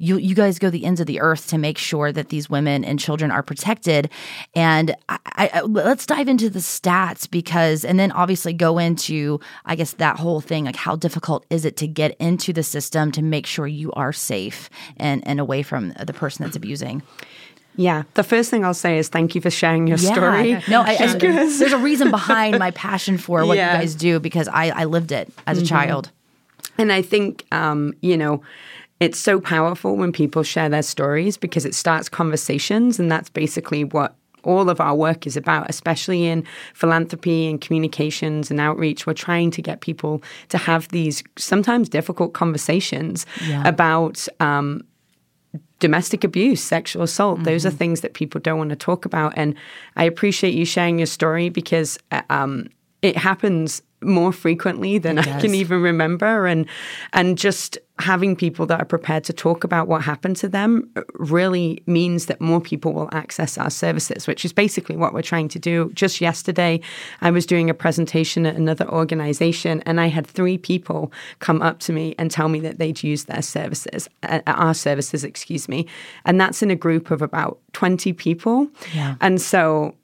you 0.04 0.18
you 0.18 0.36
guys 0.36 0.60
go 0.60 0.70
the 0.70 0.84
ends 0.86 1.00
of 1.00 1.08
the 1.08 1.20
earth 1.20 1.48
to 1.48 1.58
make 1.58 1.78
sure 1.78 2.12
that 2.12 2.30
these 2.30 2.50
women 2.50 2.84
and 2.84 3.00
children 3.00 3.32
are 3.32 3.42
protected. 3.44 4.10
And 4.54 4.96
I, 5.10 5.18
I, 5.54 5.62
let's 5.62 6.06
dive 6.06 6.28
into 6.28 6.50
the 6.50 6.60
stats 6.60 7.30
because, 7.30 7.86
and 7.86 7.98
then 8.00 8.12
obviously 8.12 8.54
go 8.54 8.78
into, 8.78 9.40
I 9.66 9.76
guess 9.76 9.94
that 9.94 10.18
whole 10.20 10.42
thing 10.42 10.66
like 10.66 10.76
how 10.76 10.96
difficult 10.96 11.46
is 11.50 11.64
it 11.66 11.78
to 11.78 11.88
get 11.88 12.16
into 12.20 12.52
the 12.54 12.64
system 12.64 13.12
to 13.14 13.22
make 13.22 13.46
sure 13.46 13.66
you 13.68 13.92
are 13.94 14.12
safe 14.14 14.70
and 14.98 15.26
and 15.28 15.40
away 15.40 15.64
from 15.64 15.94
the 15.94 16.14
person 16.14 16.44
that's 16.44 16.56
abusing. 16.58 17.02
Yeah, 17.76 18.04
the 18.14 18.24
first 18.24 18.52
thing 18.52 18.64
I'll 18.64 18.74
say 18.76 19.00
is 19.00 19.10
thank 19.10 19.34
you 19.34 19.42
for 19.42 19.50
sharing 19.50 19.88
your 19.88 19.98
story. 19.98 20.62
No, 20.68 20.82
I, 20.82 20.96
I, 21.00 21.08
there's 21.18 21.62
a 21.62 21.78
reason 21.78 22.12
behind 22.12 22.60
my 22.60 22.70
passion 22.72 23.18
for 23.18 23.46
what 23.46 23.58
Yeah. 23.58 23.74
you 23.74 23.80
guys 23.80 23.96
do 23.96 24.20
because 24.20 24.48
I, 24.48 24.70
I 24.70 24.84
lived 24.86 25.12
it 25.12 25.34
as 25.48 25.58
a 25.58 25.66
child. 25.66 26.12
And 26.78 26.92
I 26.92 27.02
think, 27.02 27.46
um, 27.52 27.94
you 28.02 28.16
know, 28.18 28.44
it's 29.04 29.20
so 29.20 29.42
powerful 29.42 29.98
when 29.98 30.12
people 30.12 30.44
share 30.44 30.70
their 30.70 30.82
stories 30.82 31.36
because 31.38 31.66
it 31.66 31.76
starts 31.76 32.08
conversations. 32.10 33.00
And 33.00 33.12
that's 33.12 33.30
basically 33.30 33.84
what 33.84 34.16
all 34.44 34.70
of 34.70 34.80
our 34.80 34.96
work 34.96 35.28
is 35.28 35.36
about, 35.38 35.70
especially 35.70 36.26
in 36.26 36.46
philanthropy 36.74 37.50
and 37.50 37.60
communications 37.60 38.50
and 38.52 38.60
outreach. 38.60 39.06
We're 39.06 39.14
trying 39.14 39.52
to 39.52 39.62
get 39.62 39.82
people 39.82 40.22
to 40.50 40.58
have 40.58 40.88
these 40.90 41.24
sometimes 41.38 41.90
difficult 41.90 42.34
conversations 42.34 43.26
Yeah. 43.46 43.68
about 43.68 44.26
um, 44.40 44.82
domestic 45.80 46.24
abuse, 46.24 46.62
sexual 46.64 47.04
assault. 47.04 47.44
Those 47.44 47.66
are 47.66 47.72
things 47.72 48.02
that 48.02 48.14
people 48.14 48.40
don't 48.40 48.58
want 48.58 48.70
to 48.70 48.76
talk 48.76 49.06
about. 49.06 49.34
And 49.36 49.56
I 49.98 50.06
appreciate 50.06 50.54
you 50.54 50.66
sharing 50.66 50.98
your 50.98 51.08
story 51.08 51.50
because 51.50 52.00
uh, 52.12 52.22
um, 52.30 52.68
it 53.02 53.18
happens 53.18 53.82
more 54.04 54.32
frequently 54.32 54.98
than 54.98 55.20
I 55.20 55.40
can 55.42 55.56
even 55.56 55.82
remember. 55.82 56.46
And 56.48 56.68
and 57.14 57.38
just 57.38 57.78
having 58.00 58.36
people 58.36 58.66
that 58.66 58.82
are 58.82 58.86
prepared 58.86 59.24
to 59.24 59.32
talk 59.32 59.64
about 59.64 59.88
what 59.88 60.02
happened 60.02 60.36
to 60.36 60.50
them 60.50 60.90
really 61.14 61.84
means 61.86 62.26
that 62.26 62.42
more 62.42 62.60
people 62.60 62.92
will 62.92 63.08
access 63.12 63.56
our 63.58 63.70
services, 63.70 64.26
which 64.26 64.44
is 64.44 64.52
basically 64.52 64.96
what 64.96 65.14
we're 65.14 65.22
trying 65.22 65.48
to 65.48 65.60
do. 65.60 65.92
Just 65.94 66.20
yesterday, 66.20 66.82
I 67.22 67.30
was 67.30 67.46
doing 67.46 67.70
a 67.70 67.74
presentation 67.74 68.48
at 68.48 68.56
another 68.56 68.90
organization, 68.90 69.84
and 69.86 70.02
I 70.02 70.08
had 70.08 70.26
three 70.26 70.58
people 70.58 71.12
come 71.40 71.62
up 71.62 71.80
to 71.80 71.94
me 71.94 72.16
and 72.18 72.32
tell 72.32 72.50
me 72.50 72.60
that 72.62 72.80
they'd 72.80 73.04
used 73.04 73.28
their 73.28 73.44
services, 73.44 74.10
uh, 74.24 74.42
our 74.48 74.74
services, 74.74 75.24
excuse 75.24 75.70
me. 75.70 75.86
And 76.26 76.42
that's 76.42 76.64
in 76.64 76.72
a 76.72 76.76
group 76.76 77.12
of 77.12 77.22
about 77.22 77.60
20 77.74 78.12
people. 78.14 78.68
Yeah. 78.96 79.16
And 79.22 79.40
so 79.40 79.96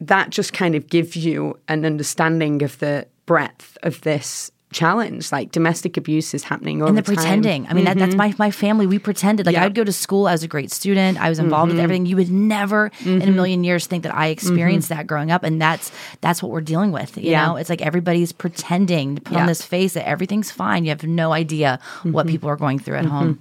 that 0.00 0.30
just 0.30 0.52
kind 0.52 0.74
of 0.74 0.88
gives 0.88 1.16
you 1.16 1.58
an 1.68 1.84
understanding 1.84 2.62
of 2.62 2.78
the 2.78 3.06
breadth 3.26 3.78
of 3.82 4.00
this 4.02 4.50
challenge. 4.72 5.32
Like 5.32 5.52
domestic 5.52 5.96
abuse 5.96 6.34
is 6.34 6.44
happening 6.44 6.82
all 6.82 6.88
and 6.88 6.96
the 6.96 7.02
the 7.02 7.14
pretending. 7.14 7.66
I 7.68 7.74
mean, 7.74 7.84
that, 7.84 7.98
that's 7.98 8.14
mm-hmm. 8.14 8.38
my 8.38 8.46
my 8.46 8.50
family. 8.50 8.86
We 8.86 8.98
pretended. 8.98 9.46
Like 9.46 9.54
Yeah. 9.54 9.64
I'd 9.64 9.74
go 9.74 9.84
to 9.84 9.92
school. 9.92 10.26
I 10.26 10.32
was 10.32 10.42
a 10.42 10.48
great 10.48 10.70
student. 10.70 11.20
I 11.20 11.28
was 11.28 11.38
involved 11.38 11.68
with 11.68 11.76
mm-hmm. 11.76 11.84
everything. 11.84 12.06
You 12.06 12.16
would 12.16 12.30
never 12.30 12.86
in 13.04 13.22
a 13.22 13.24
mm-hmm. 13.24 13.34
million 13.34 13.64
years 13.64 13.86
think 13.86 14.02
that 14.02 14.14
I 14.14 14.28
experienced 14.28 14.88
that 14.88 15.06
growing 15.06 15.30
up, 15.30 15.44
and 15.44 15.60
that's 15.60 15.92
that's 16.20 16.42
what 16.42 16.50
we're 16.50 16.60
dealing 16.60 16.92
with. 16.92 17.16
You 17.16 17.30
Yeah. 17.30 17.46
know, 17.46 17.56
it's 17.56 17.70
like 17.70 17.82
everybody's 17.82 18.32
pretending 18.32 19.16
to 19.16 19.20
put 19.20 19.36
on 19.36 19.46
this 19.46 19.62
face 19.62 19.94
that 19.94 20.06
everything's 20.08 20.50
fine. 20.50 20.84
You 20.84 20.90
have 20.90 21.04
no 21.04 21.32
idea 21.32 21.78
what 22.02 22.26
people 22.26 22.48
are 22.48 22.56
going 22.56 22.78
through 22.78 22.96
at 22.96 23.04
home. 23.04 23.38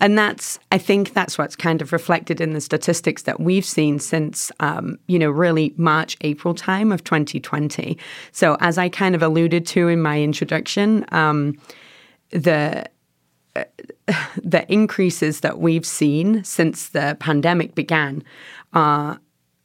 And 0.00 0.16
that's, 0.16 0.58
I 0.72 0.78
think 0.78 1.12
that's 1.12 1.36
what's 1.38 1.56
kind 1.56 1.82
of 1.82 1.92
reflected 1.92 2.40
in 2.40 2.52
the 2.52 2.60
statistics 2.60 3.22
that 3.22 3.40
we've 3.40 3.64
seen 3.64 3.98
since, 3.98 4.50
um, 4.60 4.98
you 5.06 5.18
know, 5.18 5.30
really 5.30 5.74
March, 5.76 6.16
April 6.22 6.54
time 6.54 6.92
of 6.92 7.04
2020. 7.04 7.98
So, 8.32 8.56
as 8.60 8.78
I 8.78 8.88
kind 8.88 9.14
of 9.14 9.22
alluded 9.22 9.66
to 9.66 9.88
in 9.88 10.00
my 10.00 10.20
introduction, 10.20 10.69
um, 11.10 11.58
the 12.30 12.88
uh, 13.56 13.64
the 14.36 14.64
increases 14.72 15.40
that 15.40 15.58
we've 15.58 15.86
seen 15.86 16.44
since 16.44 16.88
the 16.90 17.16
pandemic 17.20 17.74
began 17.74 18.22
are 18.72 19.20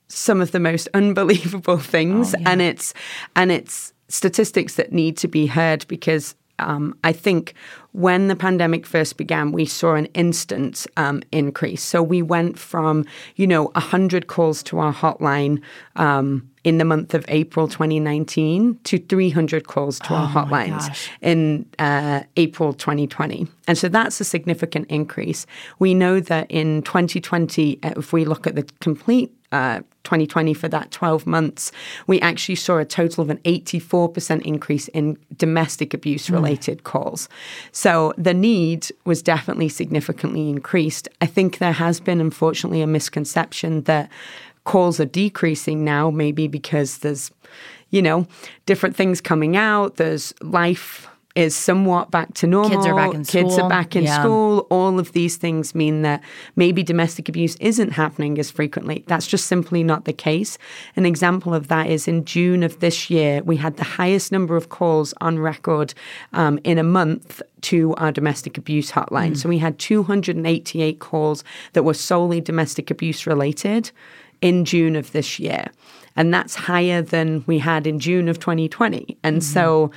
some 0.07 0.41
of 0.41 0.51
the 0.51 0.59
most 0.59 0.87
unbelievable 0.93 1.77
things 1.95 2.33
and 2.45 2.61
it's 2.61 2.93
and 3.35 3.51
it's 3.51 3.93
statistics 4.07 4.75
that 4.75 4.91
need 4.91 5.17
to 5.17 5.27
be 5.27 5.45
heard 5.47 5.85
because 5.87 6.35
um, 6.59 6.97
I 7.03 7.11
think 7.11 7.53
when 7.91 8.27
the 8.27 8.35
pandemic 8.35 8.85
first 8.85 9.17
began, 9.17 9.51
we 9.51 9.65
saw 9.65 9.95
an 9.95 10.05
instant 10.07 10.87
um, 10.95 11.21
increase. 11.31 11.83
So 11.83 12.01
we 12.01 12.21
went 12.21 12.57
from, 12.57 13.05
you 13.35 13.45
know, 13.45 13.65
100 13.73 14.27
calls 14.27 14.63
to 14.63 14.79
our 14.79 14.93
hotline 14.93 15.61
um, 15.95 16.49
in 16.65 16.79
the 16.79 16.83
month 16.83 17.13
of 17.13 17.23
April 17.27 17.67
2019 17.67 18.79
to 18.83 18.97
300 18.97 19.67
calls 19.67 19.99
to 19.99 20.13
our 20.15 20.27
hotlines 20.27 21.09
in 21.21 21.63
uh, 21.77 22.23
April 22.37 22.73
2020. 22.73 23.47
And 23.67 23.77
so 23.77 23.87
that's 23.87 24.19
a 24.19 24.23
significant 24.23 24.87
increase. 24.89 25.45
We 25.77 25.93
know 25.93 26.19
that 26.19 26.49
in 26.49 26.81
2020, 26.81 27.79
uh, 27.83 27.93
if 27.97 28.11
we 28.11 28.25
look 28.25 28.47
at 28.47 28.55
the 28.55 28.63
complete 28.81 29.31
uh, 29.51 29.81
2020 30.05 30.55
for 30.55 30.67
that 30.67 30.89
12 30.89 31.27
months, 31.27 31.71
we 32.07 32.19
actually 32.21 32.55
saw 32.55 32.77
a 32.77 32.85
total 32.85 33.21
of 33.21 33.29
an 33.29 33.37
84% 33.39 34.41
increase 34.41 34.87
in 34.89 35.17
domestic 35.37 35.93
abuse 35.93 36.31
related 36.31 36.83
calls. 36.83 37.29
So 37.71 38.11
the 38.17 38.33
need 38.33 38.87
was 39.05 39.21
definitely 39.21 39.69
significantly 39.69 40.49
increased. 40.49 41.07
I 41.21 41.27
think 41.27 41.59
there 41.59 41.73
has 41.73 41.99
been, 41.99 42.19
unfortunately, 42.19 42.81
a 42.81 42.87
misconception 42.87 43.83
that 43.83 44.09
calls 44.65 44.99
are 44.99 45.05
decreasing 45.05 45.83
now, 45.85 46.11
maybe 46.11 46.47
because 46.47 46.99
there's, 46.99 47.31
you 47.89 48.01
know, 48.01 48.27
different 48.65 48.95
things 48.95 49.21
coming 49.21 49.55
out, 49.55 49.95
there's 49.95 50.33
life 50.41 51.07
is 51.35 51.53
somewhat 51.53 52.09
back 52.11 52.33
to 52.33 52.47
normal. 52.47 52.69
Kids 52.69 52.85
are 52.85 52.95
back 52.95 53.13
in 53.13 53.25
school. 53.25 53.41
Kids 53.43 53.59
are 53.59 53.67
back 53.69 53.93
in 53.97 54.05
Yeah. 54.05 54.21
school. 54.21 54.59
All 54.69 54.97
of 54.99 55.11
these 55.11 55.35
things 55.35 55.75
mean 55.75 56.01
that 56.03 56.23
maybe 56.55 56.81
domestic 56.81 57.27
abuse 57.27 57.57
isn't 57.57 57.91
happening 57.91 58.39
as 58.39 58.49
frequently. 58.49 59.03
That's 59.07 59.27
just 59.27 59.45
simply 59.47 59.83
not 59.83 60.05
the 60.05 60.13
case. 60.13 60.57
An 60.95 61.05
example 61.05 61.53
of 61.53 61.67
that 61.67 61.87
is 61.89 62.07
in 62.07 62.23
June 62.23 62.63
of 62.63 62.79
this 62.79 63.09
year, 63.09 63.43
we 63.43 63.57
had 63.57 63.75
the 63.75 63.83
highest 63.83 64.31
number 64.31 64.55
of 64.55 64.69
calls 64.69 65.13
on 65.19 65.37
record 65.37 65.93
um, 66.31 66.57
in 66.63 66.77
a 66.77 66.83
month 66.83 67.41
to 67.63 67.93
our 67.95 68.13
domestic 68.13 68.57
abuse 68.57 68.91
hotline. 68.91 69.35
So 69.35 69.49
we 69.49 69.57
had 69.57 69.77
288 69.77 70.99
calls 70.99 71.43
that 71.73 71.83
were 71.83 71.93
solely 71.93 72.39
domestic 72.39 72.89
abuse 72.89 73.27
related 73.27 73.91
in 74.41 74.65
June 74.65 74.95
of 74.95 75.11
this 75.11 75.39
year. 75.39 75.67
And 76.15 76.33
that's 76.33 76.55
higher 76.55 77.01
than 77.01 77.43
we 77.45 77.59
had 77.59 77.85
in 77.85 77.99
June 77.99 78.29
of 78.29 78.39
2020. 78.39 79.17
And 79.23 79.37
mm-hmm. 79.37 79.41
so 79.41 79.91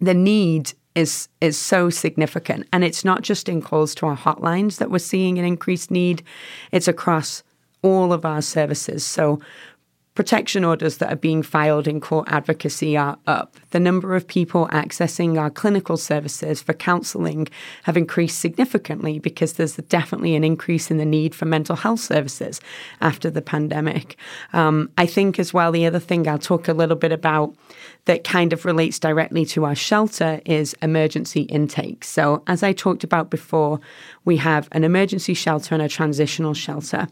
the 0.00 0.14
need 0.14 0.72
is 0.94 1.28
is 1.40 1.56
so 1.56 1.88
significant 1.88 2.66
and 2.72 2.84
it's 2.84 3.04
not 3.04 3.22
just 3.22 3.48
in 3.48 3.62
calls 3.62 3.94
to 3.94 4.06
our 4.06 4.16
hotlines 4.16 4.76
that 4.76 4.90
we're 4.90 4.98
seeing 4.98 5.38
an 5.38 5.44
increased 5.44 5.90
need 5.90 6.22
it's 6.70 6.86
across 6.86 7.42
all 7.80 8.12
of 8.12 8.26
our 8.26 8.42
services 8.42 9.02
so 9.02 9.40
protection 10.14 10.62
orders 10.62 10.98
that 10.98 11.10
are 11.10 11.16
being 11.16 11.42
filed 11.42 11.88
in 11.88 12.00
court 12.00 12.28
advocacy 12.30 12.96
are 12.96 13.16
up. 13.26 13.56
The 13.70 13.80
number 13.80 14.14
of 14.14 14.26
people 14.26 14.68
accessing 14.68 15.40
our 15.40 15.48
clinical 15.48 15.96
services 15.96 16.60
for 16.60 16.74
counselling 16.74 17.48
have 17.84 17.96
increased 17.96 18.38
significantly 18.38 19.18
because 19.18 19.54
there's 19.54 19.76
definitely 19.76 20.36
an 20.36 20.44
increase 20.44 20.90
in 20.90 20.98
the 20.98 21.06
need 21.06 21.34
for 21.34 21.46
mental 21.46 21.76
health 21.76 22.00
services 22.00 22.60
after 23.00 23.30
the 23.30 23.40
pandemic. 23.40 24.16
Um, 24.52 24.90
I 24.98 25.06
think 25.06 25.38
as 25.38 25.54
well, 25.54 25.72
the 25.72 25.86
other 25.86 25.98
thing 25.98 26.28
I'll 26.28 26.38
talk 26.38 26.68
a 26.68 26.74
little 26.74 26.96
bit 26.96 27.12
about 27.12 27.54
that 28.04 28.24
kind 28.24 28.52
of 28.52 28.64
relates 28.64 28.98
directly 28.98 29.46
to 29.46 29.64
our 29.64 29.74
shelter 29.74 30.40
is 30.44 30.74
emergency 30.82 31.42
intake. 31.42 32.04
So, 32.04 32.42
as 32.46 32.62
I 32.62 32.72
talked 32.72 33.04
about 33.04 33.30
before, 33.30 33.80
we 34.24 34.36
have 34.38 34.68
an 34.72 34.84
emergency 34.84 35.34
shelter 35.34 35.74
and 35.74 35.82
a 35.82 35.88
transitional 35.88 36.52
shelter. 36.52 37.08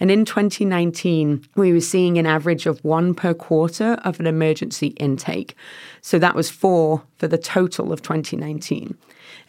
And 0.00 0.10
in 0.10 0.24
2019, 0.24 1.46
we 1.56 1.72
were 1.72 1.80
seeing 1.80 2.18
an 2.18 2.26
average 2.26 2.66
of 2.66 2.82
one 2.84 3.14
per 3.14 3.34
quarter 3.34 3.98
of 4.04 4.20
an 4.20 4.26
emergency 4.26 4.88
intake. 4.88 5.56
So 6.00 6.18
that 6.18 6.34
was 6.34 6.50
four 6.50 7.02
for 7.18 7.28
the 7.28 7.38
total 7.38 7.92
of 7.92 8.02
2019. 8.02 8.96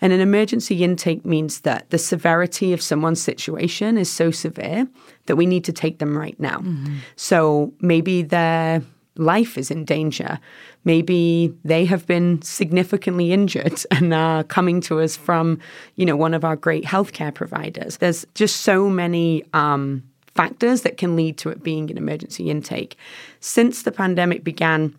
And 0.02 0.14
an 0.14 0.20
emergency 0.20 0.84
intake 0.84 1.26
means 1.26 1.62
that 1.62 1.90
the 1.90 1.98
severity 1.98 2.74
of 2.74 2.82
someone's 2.82 3.22
situation 3.22 3.98
is 3.98 4.10
so 4.10 4.32
severe 4.32 4.88
that 5.28 5.36
we 5.36 5.46
need 5.46 5.64
to 5.66 5.74
take 5.74 6.00
them 6.00 6.18
right 6.18 6.40
now. 6.40 6.64
So 7.16 7.74
maybe 7.80 8.22
their 8.22 8.84
life 9.16 9.58
is 9.58 9.72
in 9.72 9.86
danger. 9.86 10.40
Maybe 10.84 11.54
they 11.64 11.86
have 11.86 12.06
been 12.08 12.42
significantly 12.42 13.32
injured 13.32 13.82
and 13.92 14.14
are 14.14 14.44
coming 14.44 14.82
to 14.82 15.00
us 15.00 15.16
from, 15.16 15.60
you 15.96 16.06
know, 16.06 16.16
one 16.16 16.34
of 16.34 16.44
our 16.44 16.56
great 16.56 16.84
healthcare 16.84 17.34
providers. 17.34 17.98
There's 17.98 18.26
just 18.34 18.62
so 18.62 18.90
many 18.90 19.44
um, 19.54 20.04
factors 20.36 20.82
that 20.82 20.98
can 20.98 21.16
lead 21.16 21.38
to 21.38 21.50
it 21.50 21.64
being 21.64 21.92
an 21.92 21.98
emergency 21.98 22.50
intake. 22.50 22.98
Since 23.40 23.84
the 23.84 23.92
pandemic 23.92 24.44
began 24.44 24.96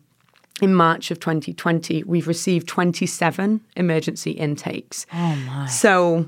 in 0.62 0.74
March 0.74 1.10
of 1.10 1.18
2020, 1.18 2.04
we've 2.04 2.28
received 2.28 2.68
27 2.68 3.60
emergency 3.76 4.30
intakes. 4.32 5.06
Oh 5.12 5.36
my. 5.46 5.66
So 5.66 6.26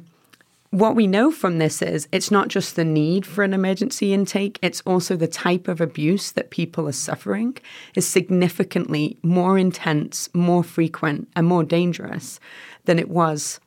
what 0.70 0.96
we 0.96 1.06
know 1.06 1.30
from 1.30 1.58
this 1.58 1.80
is 1.80 2.08
it's 2.12 2.30
not 2.30 2.48
just 2.48 2.76
the 2.76 2.84
need 2.84 3.24
for 3.24 3.44
an 3.44 3.54
emergency 3.54 4.12
intake, 4.12 4.58
it's 4.60 4.82
also 4.82 5.16
the 5.16 5.28
type 5.28 5.68
of 5.68 5.80
abuse 5.80 6.32
that 6.32 6.50
people 6.50 6.88
are 6.88 6.92
suffering 6.92 7.56
is 7.94 8.06
significantly 8.06 9.16
more 9.22 9.58
intense, 9.58 10.28
more 10.34 10.64
frequent, 10.64 11.28
and 11.36 11.46
more 11.46 11.62
dangerous 11.62 12.40
than 12.84 12.98
it 12.98 13.08
was 13.08 13.60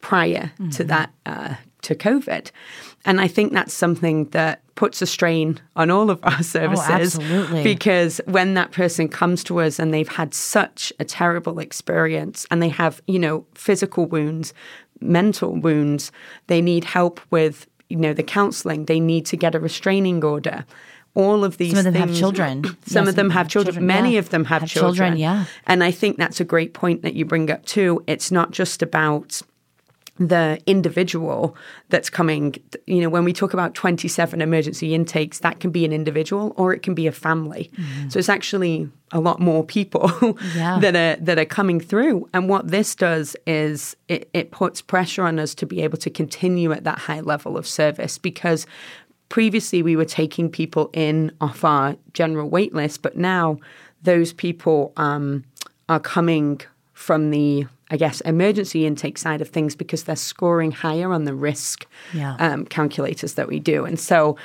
prior 0.00 0.52
mm-hmm. 0.58 0.70
to 0.70 0.84
that, 0.84 1.12
uh, 1.24 1.54
to 1.82 1.94
COVID. 1.94 2.50
And 3.04 3.20
I 3.20 3.28
think 3.28 3.52
that's 3.52 3.74
something 3.74 4.26
that 4.30 4.62
puts 4.74 5.02
a 5.02 5.06
strain 5.06 5.60
on 5.76 5.90
all 5.90 6.10
of 6.10 6.20
our 6.22 6.36
oh, 6.38 6.42
services. 6.42 7.18
Oh, 7.20 7.62
because 7.62 8.20
when 8.26 8.54
that 8.54 8.72
person 8.72 9.08
comes 9.08 9.44
to 9.44 9.60
us 9.60 9.78
and 9.78 9.92
they've 9.92 10.08
had 10.08 10.34
such 10.34 10.92
a 10.98 11.04
terrible 11.04 11.58
experience 11.58 12.46
and 12.50 12.62
they 12.62 12.68
have, 12.68 13.02
you 13.06 13.18
know, 13.18 13.44
physical 13.54 14.06
wounds, 14.06 14.54
mental 15.00 15.54
wounds, 15.54 16.12
they 16.46 16.62
need 16.62 16.84
help 16.84 17.20
with, 17.30 17.66
you 17.88 17.96
know, 17.96 18.14
the 18.14 18.22
counseling, 18.22 18.86
they 18.86 19.00
need 19.00 19.26
to 19.26 19.36
get 19.36 19.54
a 19.54 19.60
restraining 19.60 20.24
order. 20.24 20.64
All 21.14 21.44
of 21.44 21.58
these 21.58 21.72
Some 21.72 21.78
of 21.78 21.84
them 21.84 21.94
things, 21.94 22.08
have 22.08 22.18
children. 22.18 22.64
Some 22.86 23.06
of 23.06 23.16
them 23.16 23.28
have 23.30 23.46
children. 23.48 23.74
children. 23.74 23.86
Many 23.86 24.12
yeah. 24.14 24.20
of 24.20 24.30
them 24.30 24.46
have, 24.46 24.62
have 24.62 24.70
children. 24.70 24.94
children. 24.94 25.16
Yeah. 25.18 25.44
And 25.66 25.84
I 25.84 25.90
think 25.90 26.16
that's 26.16 26.40
a 26.40 26.44
great 26.44 26.72
point 26.72 27.02
that 27.02 27.12
you 27.12 27.26
bring 27.26 27.50
up 27.50 27.66
too. 27.66 28.02
It's 28.06 28.32
not 28.32 28.50
just 28.50 28.80
about 28.80 29.42
the 30.18 30.60
individual 30.66 31.56
that's 31.88 32.10
coming. 32.10 32.54
You 32.86 33.00
know, 33.00 33.08
when 33.08 33.24
we 33.24 33.32
talk 33.32 33.52
about 33.52 33.74
27 33.74 34.40
emergency 34.40 34.94
intakes, 34.94 35.38
that 35.40 35.60
can 35.60 35.70
be 35.70 35.84
an 35.84 35.92
individual 35.92 36.52
or 36.56 36.72
it 36.72 36.82
can 36.82 36.94
be 36.94 37.06
a 37.06 37.12
family. 37.12 37.70
Mm-hmm. 37.74 38.10
So 38.10 38.18
it's 38.18 38.28
actually 38.28 38.90
a 39.12 39.20
lot 39.20 39.40
more 39.40 39.64
people 39.64 40.10
yeah. 40.54 40.78
that 40.80 40.96
are 40.96 41.22
that 41.22 41.38
are 41.38 41.44
coming 41.44 41.80
through. 41.80 42.28
And 42.32 42.48
what 42.48 42.68
this 42.68 42.94
does 42.94 43.36
is 43.46 43.96
it, 44.08 44.28
it 44.32 44.50
puts 44.50 44.82
pressure 44.82 45.24
on 45.24 45.38
us 45.38 45.54
to 45.56 45.66
be 45.66 45.82
able 45.82 45.98
to 45.98 46.10
continue 46.10 46.72
at 46.72 46.84
that 46.84 46.98
high 46.98 47.20
level 47.20 47.56
of 47.56 47.66
service 47.66 48.18
because 48.18 48.66
previously 49.28 49.82
we 49.82 49.96
were 49.96 50.04
taking 50.04 50.50
people 50.50 50.90
in 50.92 51.32
off 51.40 51.64
our 51.64 51.96
general 52.12 52.50
wait 52.50 52.74
list, 52.74 53.00
but 53.00 53.16
now 53.16 53.58
those 54.02 54.32
people 54.32 54.92
um, 54.96 55.44
are 55.88 56.00
coming 56.00 56.60
from 57.02 57.30
the 57.30 57.66
I 57.92 57.96
guess, 57.98 58.22
emergency 58.22 58.86
intake 58.86 59.18
side 59.18 59.42
of 59.42 59.50
things 59.50 59.76
because 59.76 60.04
they're 60.04 60.16
scoring 60.16 60.72
higher 60.72 61.12
on 61.12 61.24
the 61.24 61.34
risk 61.34 61.86
yeah. 62.14 62.36
um, 62.38 62.64
calculators 62.64 63.34
that 63.34 63.48
we 63.48 63.60
do. 63.60 63.84
And 63.84 64.00
so 64.00 64.38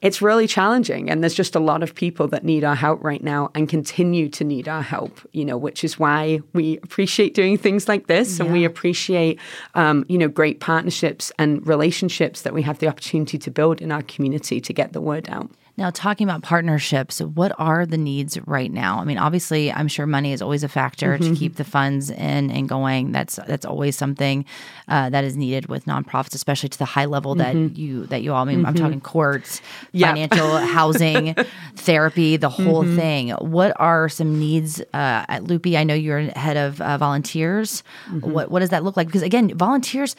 it's 0.00 0.22
really 0.22 0.46
challenging. 0.46 1.10
And 1.10 1.22
there's 1.22 1.34
just 1.34 1.54
a 1.54 1.60
lot 1.60 1.82
of 1.82 1.94
people 1.94 2.28
that 2.28 2.44
need 2.44 2.64
our 2.64 2.74
help 2.74 3.04
right 3.04 3.22
now 3.22 3.50
and 3.54 3.68
continue 3.68 4.30
to 4.30 4.42
need 4.42 4.68
our 4.68 4.80
help, 4.80 5.20
you 5.32 5.44
know, 5.44 5.58
which 5.58 5.84
is 5.84 5.98
why 5.98 6.40
we 6.54 6.78
appreciate 6.78 7.34
doing 7.34 7.58
things 7.58 7.88
like 7.88 8.06
this. 8.06 8.38
Yeah. 8.38 8.44
And 8.44 8.54
we 8.54 8.64
appreciate, 8.64 9.38
um, 9.74 10.06
you 10.08 10.16
know, 10.16 10.28
great 10.28 10.58
partnerships 10.58 11.30
and 11.38 11.66
relationships 11.66 12.40
that 12.40 12.54
we 12.54 12.62
have 12.62 12.78
the 12.78 12.88
opportunity 12.88 13.36
to 13.36 13.50
build 13.50 13.82
in 13.82 13.92
our 13.92 14.02
community 14.02 14.62
to 14.62 14.72
get 14.72 14.94
the 14.94 15.02
word 15.02 15.28
out. 15.28 15.50
Now, 15.78 15.90
talking 15.90 16.26
about 16.26 16.42
partnerships, 16.42 17.20
what 17.20 17.52
are 17.58 17.84
the 17.84 17.98
needs 17.98 18.38
right 18.46 18.72
now? 18.72 18.98
I 18.98 19.04
mean, 19.04 19.18
obviously, 19.18 19.70
I'm 19.70 19.88
sure 19.88 20.06
money 20.06 20.32
is 20.32 20.40
always 20.40 20.64
a 20.64 20.68
factor 20.68 21.18
mm-hmm. 21.18 21.34
to 21.34 21.38
keep 21.38 21.56
the 21.56 21.64
funds 21.64 22.08
in 22.10 22.50
and 22.50 22.66
going. 22.66 23.12
That's 23.12 23.36
that's 23.46 23.66
always 23.66 23.94
something 23.94 24.46
uh, 24.88 25.10
that 25.10 25.24
is 25.24 25.36
needed 25.36 25.66
with 25.66 25.84
nonprofits, 25.84 26.34
especially 26.34 26.70
to 26.70 26.78
the 26.78 26.86
high 26.86 27.04
level 27.04 27.36
mm-hmm. 27.36 27.68
that 27.68 27.78
you 27.78 28.06
that 28.06 28.22
you 28.22 28.32
all. 28.32 28.42
I 28.42 28.44
mean, 28.46 28.58
mm-hmm. 28.58 28.66
I'm 28.66 28.74
talking 28.74 29.02
courts, 29.02 29.60
yep. 29.92 30.10
financial, 30.14 30.56
housing, 30.66 31.34
therapy, 31.74 32.38
the 32.38 32.48
whole 32.48 32.82
mm-hmm. 32.82 32.96
thing. 32.96 33.30
What 33.32 33.74
are 33.76 34.08
some 34.08 34.38
needs 34.38 34.80
uh, 34.80 35.26
at 35.28 35.44
Loopy? 35.44 35.76
I 35.76 35.84
know 35.84 35.94
you're 35.94 36.20
head 36.38 36.56
of 36.56 36.80
uh, 36.80 36.96
volunteers. 36.96 37.82
Mm-hmm. 38.08 38.30
What 38.32 38.50
what 38.50 38.60
does 38.60 38.70
that 38.70 38.82
look 38.82 38.96
like? 38.96 39.08
Because 39.08 39.22
again, 39.22 39.54
volunteers, 39.54 40.16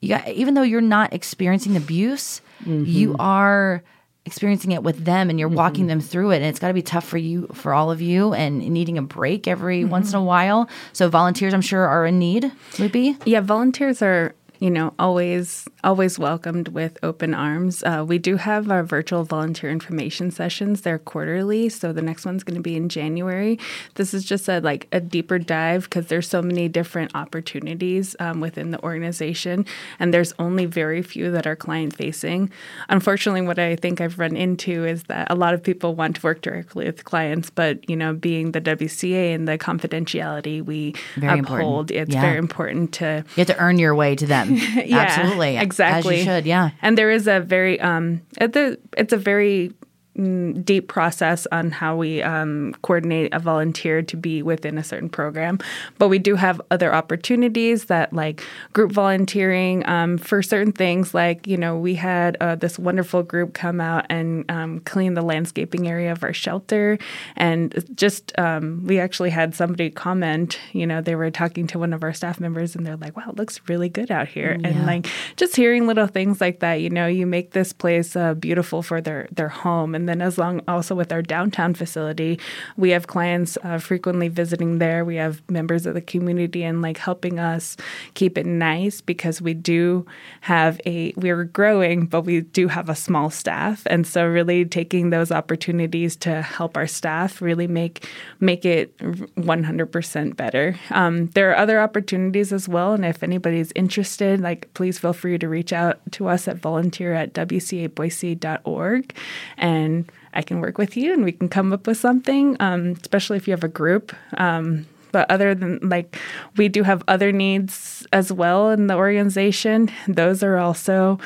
you 0.00 0.10
got, 0.10 0.28
even 0.28 0.52
though 0.52 0.62
you're 0.62 0.82
not 0.82 1.14
experiencing 1.14 1.76
abuse, 1.76 2.42
Mm-hmm. 2.64 2.86
you 2.86 3.14
are 3.20 3.84
experiencing 4.28 4.72
it 4.72 4.82
with 4.82 5.04
them 5.04 5.30
and 5.30 5.40
you're 5.40 5.48
walking 5.48 5.84
mm-hmm. 5.84 5.88
them 5.88 6.00
through 6.00 6.30
it 6.30 6.36
and 6.36 6.44
it's 6.44 6.58
got 6.58 6.68
to 6.68 6.74
be 6.74 6.82
tough 6.82 7.04
for 7.04 7.18
you 7.18 7.48
for 7.54 7.72
all 7.72 7.90
of 7.90 8.00
you 8.00 8.34
and 8.34 8.58
needing 8.58 8.98
a 8.98 9.02
break 9.02 9.48
every 9.48 9.80
mm-hmm. 9.80 9.90
once 9.90 10.10
in 10.10 10.16
a 10.16 10.22
while 10.22 10.68
so 10.92 11.08
volunteers 11.08 11.54
i'm 11.54 11.62
sure 11.62 11.86
are 11.86 12.06
in 12.06 12.18
need 12.18 12.52
loopy 12.78 13.16
yeah 13.24 13.40
volunteers 13.40 14.02
are 14.02 14.34
you 14.60 14.70
know, 14.70 14.92
always 14.98 15.66
always 15.84 16.18
welcomed 16.18 16.68
with 16.68 16.98
open 17.02 17.34
arms. 17.34 17.82
Uh, 17.84 18.04
we 18.06 18.18
do 18.18 18.36
have 18.36 18.70
our 18.70 18.82
virtual 18.82 19.24
volunteer 19.24 19.70
information 19.70 20.30
sessions. 20.30 20.82
They're 20.82 20.98
quarterly, 20.98 21.68
so 21.68 21.92
the 21.92 22.02
next 22.02 22.24
one's 22.24 22.42
going 22.42 22.56
to 22.56 22.62
be 22.62 22.76
in 22.76 22.88
January. 22.88 23.58
This 23.94 24.12
is 24.12 24.24
just 24.24 24.48
a 24.48 24.60
like 24.60 24.88
a 24.90 25.00
deeper 25.00 25.38
dive 25.38 25.84
because 25.84 26.08
there's 26.08 26.28
so 26.28 26.42
many 26.42 26.68
different 26.68 27.14
opportunities 27.14 28.16
um, 28.18 28.40
within 28.40 28.72
the 28.72 28.82
organization, 28.82 29.64
and 30.00 30.12
there's 30.12 30.32
only 30.38 30.66
very 30.66 31.02
few 31.02 31.30
that 31.30 31.46
are 31.46 31.56
client 31.56 31.94
facing. 31.94 32.50
Unfortunately, 32.88 33.42
what 33.42 33.58
I 33.58 33.76
think 33.76 34.00
I've 34.00 34.18
run 34.18 34.36
into 34.36 34.84
is 34.84 35.04
that 35.04 35.30
a 35.30 35.34
lot 35.34 35.54
of 35.54 35.62
people 35.62 35.94
want 35.94 36.16
to 36.16 36.22
work 36.22 36.42
directly 36.42 36.86
with 36.86 37.04
clients, 37.04 37.50
but 37.50 37.88
you 37.88 37.96
know, 37.96 38.12
being 38.12 38.52
the 38.52 38.60
WCA 38.60 39.34
and 39.34 39.46
the 39.46 39.56
confidentiality 39.56 40.64
we 40.64 40.94
very 41.16 41.40
uphold, 41.40 41.90
important. 41.90 42.08
it's 42.08 42.14
yeah. 42.14 42.20
very 42.20 42.38
important 42.38 42.92
to 42.94 43.24
you 43.36 43.40
have 43.44 43.46
to 43.46 43.58
earn 43.58 43.78
your 43.78 43.94
way 43.94 44.16
to 44.16 44.26
them. 44.26 44.47
yeah, 44.84 44.98
Absolutely. 44.98 45.56
Exactly. 45.56 46.14
As 46.14 46.20
you 46.20 46.24
should, 46.24 46.46
yeah. 46.46 46.70
And 46.82 46.96
there 46.96 47.10
is 47.10 47.26
a 47.26 47.40
very 47.40 47.80
um 47.80 48.22
it's 48.40 49.12
a 49.12 49.16
very 49.16 49.72
deep 50.18 50.88
process 50.88 51.46
on 51.52 51.70
how 51.70 51.96
we 51.96 52.22
um, 52.22 52.74
coordinate 52.82 53.32
a 53.32 53.38
volunteer 53.38 54.02
to 54.02 54.16
be 54.16 54.42
within 54.42 54.76
a 54.76 54.82
certain 54.82 55.08
program. 55.08 55.58
But 55.98 56.08
we 56.08 56.18
do 56.18 56.34
have 56.34 56.60
other 56.70 56.92
opportunities 56.92 57.84
that, 57.84 58.12
like 58.12 58.42
group 58.72 58.90
volunteering 58.90 59.86
um, 59.88 60.18
for 60.18 60.42
certain 60.42 60.72
things. 60.72 61.14
Like, 61.14 61.46
you 61.46 61.56
know, 61.56 61.78
we 61.78 61.94
had 61.94 62.36
uh, 62.40 62.56
this 62.56 62.78
wonderful 62.78 63.22
group 63.22 63.54
come 63.54 63.80
out 63.80 64.06
and 64.10 64.44
um, 64.50 64.80
clean 64.80 65.14
the 65.14 65.22
landscaping 65.22 65.86
area 65.86 66.10
of 66.10 66.24
our 66.24 66.32
shelter. 66.32 66.98
And 67.36 67.84
just, 67.94 68.36
um, 68.38 68.84
we 68.84 68.98
actually 68.98 69.30
had 69.30 69.54
somebody 69.54 69.90
comment, 69.90 70.58
you 70.72 70.86
know, 70.86 71.00
they 71.00 71.14
were 71.14 71.30
talking 71.30 71.66
to 71.68 71.78
one 71.78 71.92
of 71.92 72.02
our 72.02 72.12
staff 72.12 72.40
members 72.40 72.74
and 72.74 72.84
they're 72.84 72.96
like, 72.96 73.16
wow, 73.16 73.28
it 73.28 73.36
looks 73.36 73.60
really 73.68 73.88
good 73.88 74.10
out 74.10 74.26
here. 74.26 74.56
Yeah. 74.60 74.68
And 74.68 74.86
like 74.86 75.06
just 75.36 75.54
hearing 75.54 75.86
little 75.86 76.08
things 76.08 76.40
like 76.40 76.58
that, 76.60 76.80
you 76.80 76.90
know, 76.90 77.06
you 77.06 77.26
make 77.26 77.52
this 77.52 77.72
place 77.72 78.16
uh, 78.16 78.34
beautiful 78.34 78.82
for 78.82 79.00
their, 79.00 79.28
their 79.30 79.48
home. 79.48 79.94
And 79.94 80.07
then 80.08 80.22
as 80.22 80.38
long 80.38 80.62
also 80.66 80.94
with 80.94 81.12
our 81.12 81.22
downtown 81.22 81.74
facility, 81.74 82.38
we 82.76 82.90
have 82.90 83.06
clients 83.06 83.58
uh, 83.62 83.78
frequently 83.78 84.28
visiting 84.28 84.78
there. 84.78 85.04
We 85.04 85.16
have 85.16 85.42
members 85.50 85.86
of 85.86 85.94
the 85.94 86.00
community 86.00 86.62
and 86.64 86.82
like 86.82 86.98
helping 86.98 87.38
us 87.38 87.76
keep 88.14 88.38
it 88.38 88.46
nice 88.46 89.00
because 89.00 89.42
we 89.42 89.54
do 89.54 90.06
have 90.42 90.80
a 90.86 91.12
we're 91.16 91.44
growing, 91.44 92.06
but 92.06 92.22
we 92.22 92.40
do 92.40 92.68
have 92.68 92.88
a 92.88 92.94
small 92.94 93.30
staff, 93.30 93.82
and 93.86 94.06
so 94.06 94.26
really 94.26 94.64
taking 94.64 95.10
those 95.10 95.30
opportunities 95.30 96.16
to 96.16 96.42
help 96.42 96.76
our 96.76 96.86
staff 96.86 97.40
really 97.42 97.66
make 97.66 98.08
make 98.40 98.64
it 98.64 98.96
100% 98.98 100.36
better. 100.36 100.76
Um, 100.90 101.26
there 101.28 101.50
are 101.50 101.56
other 101.56 101.80
opportunities 101.80 102.52
as 102.52 102.68
well, 102.68 102.92
and 102.94 103.04
if 103.04 103.22
anybody's 103.22 103.72
interested, 103.74 104.40
like 104.40 104.72
please 104.74 104.98
feel 104.98 105.12
free 105.12 105.38
to 105.38 105.48
reach 105.48 105.72
out 105.72 106.00
to 106.12 106.28
us 106.28 106.48
at 106.48 106.56
volunteer 106.56 107.14
at 107.14 107.34
wcaboise.org 107.34 109.14
and 109.56 109.87
I 110.34 110.42
can 110.42 110.60
work 110.60 110.78
with 110.78 110.96
you 110.96 111.12
and 111.12 111.24
we 111.24 111.32
can 111.32 111.48
come 111.48 111.72
up 111.72 111.86
with 111.86 111.98
something, 111.98 112.56
um, 112.60 112.94
especially 113.00 113.36
if 113.36 113.46
you 113.46 113.52
have 113.52 113.64
a 113.64 113.68
group. 113.68 114.14
Um, 114.36 114.86
but 115.12 115.30
other 115.30 115.54
than 115.54 115.78
like, 115.82 116.18
we 116.56 116.68
do 116.68 116.82
have 116.82 117.02
other 117.08 117.32
needs 117.32 118.06
as 118.12 118.32
well 118.32 118.70
in 118.70 118.86
the 118.88 118.94
organization. 118.94 119.90
Those 120.06 120.42
are 120.42 120.58
also 120.58 121.18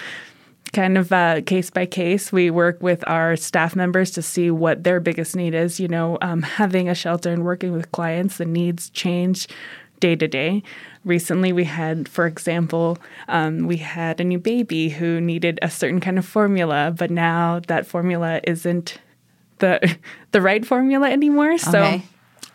kind 0.73 0.97
of 0.97 1.13
uh, 1.13 1.43
case 1.43 1.71
by 1.71 1.87
case. 1.87 2.33
We 2.33 2.51
work 2.51 2.83
with 2.83 3.05
our 3.07 3.37
staff 3.37 3.77
members 3.77 4.11
to 4.13 4.23
see 4.23 4.51
what 4.51 4.85
their 4.85 5.01
biggest 5.01 5.37
need 5.37 5.55
is. 5.55 5.79
You 5.79 5.89
know, 5.89 6.19
um, 6.23 6.43
having 6.43 6.89
a 6.89 6.95
shelter 6.95 7.31
and 7.31 7.45
working 7.45 7.73
with 7.73 7.93
clients, 7.93 8.39
the 8.39 8.47
needs 8.47 8.89
change 8.91 9.49
day 10.03 10.17
to 10.17 10.29
day. 10.29 10.63
Recently, 11.05 11.53
we 11.53 11.65
had, 11.65 12.09
for 12.09 12.27
example, 12.27 12.99
um, 13.29 13.67
we 13.67 13.79
had 13.79 14.21
a 14.21 14.25
new 14.25 14.39
baby 14.39 14.91
who 14.91 15.21
needed 15.21 15.59
a 15.63 15.71
certain 15.71 16.01
kind 16.01 16.19
of 16.19 16.27
formula, 16.27 16.93
but 16.95 17.11
now 17.11 17.61
that 17.69 17.87
formula 17.87 18.41
isn't 18.45 18.99
the 19.59 19.97
the 20.33 20.43
right 20.43 20.67
formula 20.67 21.09
anymore. 21.09 21.57
So. 21.57 22.03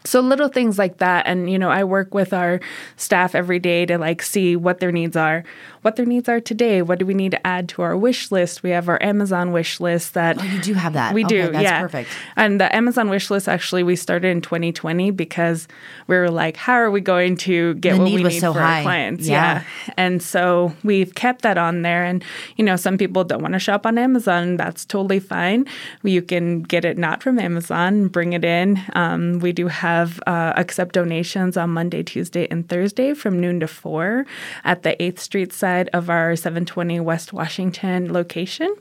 So 0.05 0.21
little 0.21 0.47
things 0.47 0.77
like 0.77 0.97
that, 0.97 1.27
and 1.27 1.49
you 1.49 1.59
know, 1.59 1.69
I 1.69 1.83
work 1.83 2.13
with 2.13 2.31
our 2.33 2.61
staff 2.95 3.35
every 3.35 3.59
day 3.59 3.85
to 3.85 3.97
like 3.97 4.21
see 4.21 4.55
what 4.55 4.79
their 4.79 4.91
needs 4.91 5.17
are 5.17 5.43
what 5.87 5.95
their 5.95 6.05
needs 6.05 6.27
are 6.27 6.41
today. 6.41 6.81
What 6.81 6.99
do 6.99 7.05
we 7.05 7.13
need 7.13 7.31
to 7.31 7.47
add 7.47 7.69
to 7.69 7.81
our 7.81 7.95
wish 7.95 8.29
list? 8.29 8.61
We 8.61 8.71
have 8.71 8.89
our 8.89 9.01
Amazon 9.01 9.53
wish 9.53 9.79
list 9.79 10.15
that 10.15 10.37
oh, 10.37 10.43
you 10.43 10.59
do 10.59 10.73
have 10.73 10.91
that. 10.93 11.13
We 11.13 11.23
okay, 11.23 11.43
do. 11.43 11.51
That's 11.53 11.63
yeah, 11.63 11.79
perfect. 11.79 12.09
And 12.35 12.59
the 12.59 12.75
Amazon 12.75 13.09
wish 13.09 13.31
list 13.31 13.47
actually 13.47 13.83
we 13.83 13.95
started 13.95 14.27
in 14.27 14.41
2020 14.41 15.11
because 15.11 15.65
we 16.07 16.17
were 16.17 16.29
like, 16.29 16.57
how 16.57 16.73
are 16.73 16.91
we 16.91 16.99
going 16.99 17.37
to 17.37 17.75
get 17.75 17.93
the 17.93 17.99
what 17.99 18.11
we 18.11 18.21
need 18.21 18.41
so 18.41 18.51
for 18.51 18.59
high. 18.59 18.79
our 18.79 18.83
clients? 18.83 19.29
Yeah. 19.29 19.63
yeah. 19.87 19.93
And 19.95 20.21
so 20.21 20.75
we've 20.83 21.15
kept 21.15 21.43
that 21.43 21.57
on 21.57 21.83
there. 21.83 22.03
And 22.03 22.21
you 22.57 22.65
know, 22.65 22.75
some 22.75 22.97
people 22.97 23.23
don't 23.23 23.41
want 23.41 23.53
to 23.53 23.59
shop 23.59 23.85
on 23.85 23.97
Amazon. 23.97 24.57
That's 24.57 24.83
totally 24.83 25.21
fine. 25.21 25.67
You 26.03 26.21
can 26.21 26.63
get 26.63 26.83
it 26.83 26.97
not 26.97 27.23
from 27.23 27.39
Amazon, 27.39 28.09
bring 28.09 28.33
it 28.33 28.43
in. 28.43 28.83
Um, 28.91 29.39
we 29.39 29.53
do 29.53 29.69
have 29.69 29.96
have 29.97 30.19
uh, 30.27 30.53
accept 30.55 30.93
donations 30.93 31.57
on 31.57 31.71
Monday, 31.71 32.03
Tuesday, 32.03 32.47
and 32.49 32.67
Thursday 32.67 33.13
from 33.13 33.39
noon 33.39 33.59
to 33.59 33.67
4 33.67 34.25
at 34.63 34.83
the 34.83 34.95
8th 34.99 35.19
Street 35.19 35.53
side 35.53 35.89
of 35.93 36.09
our 36.09 36.35
720 36.35 36.99
West 36.99 37.33
Washington 37.33 38.13
location. 38.13 38.73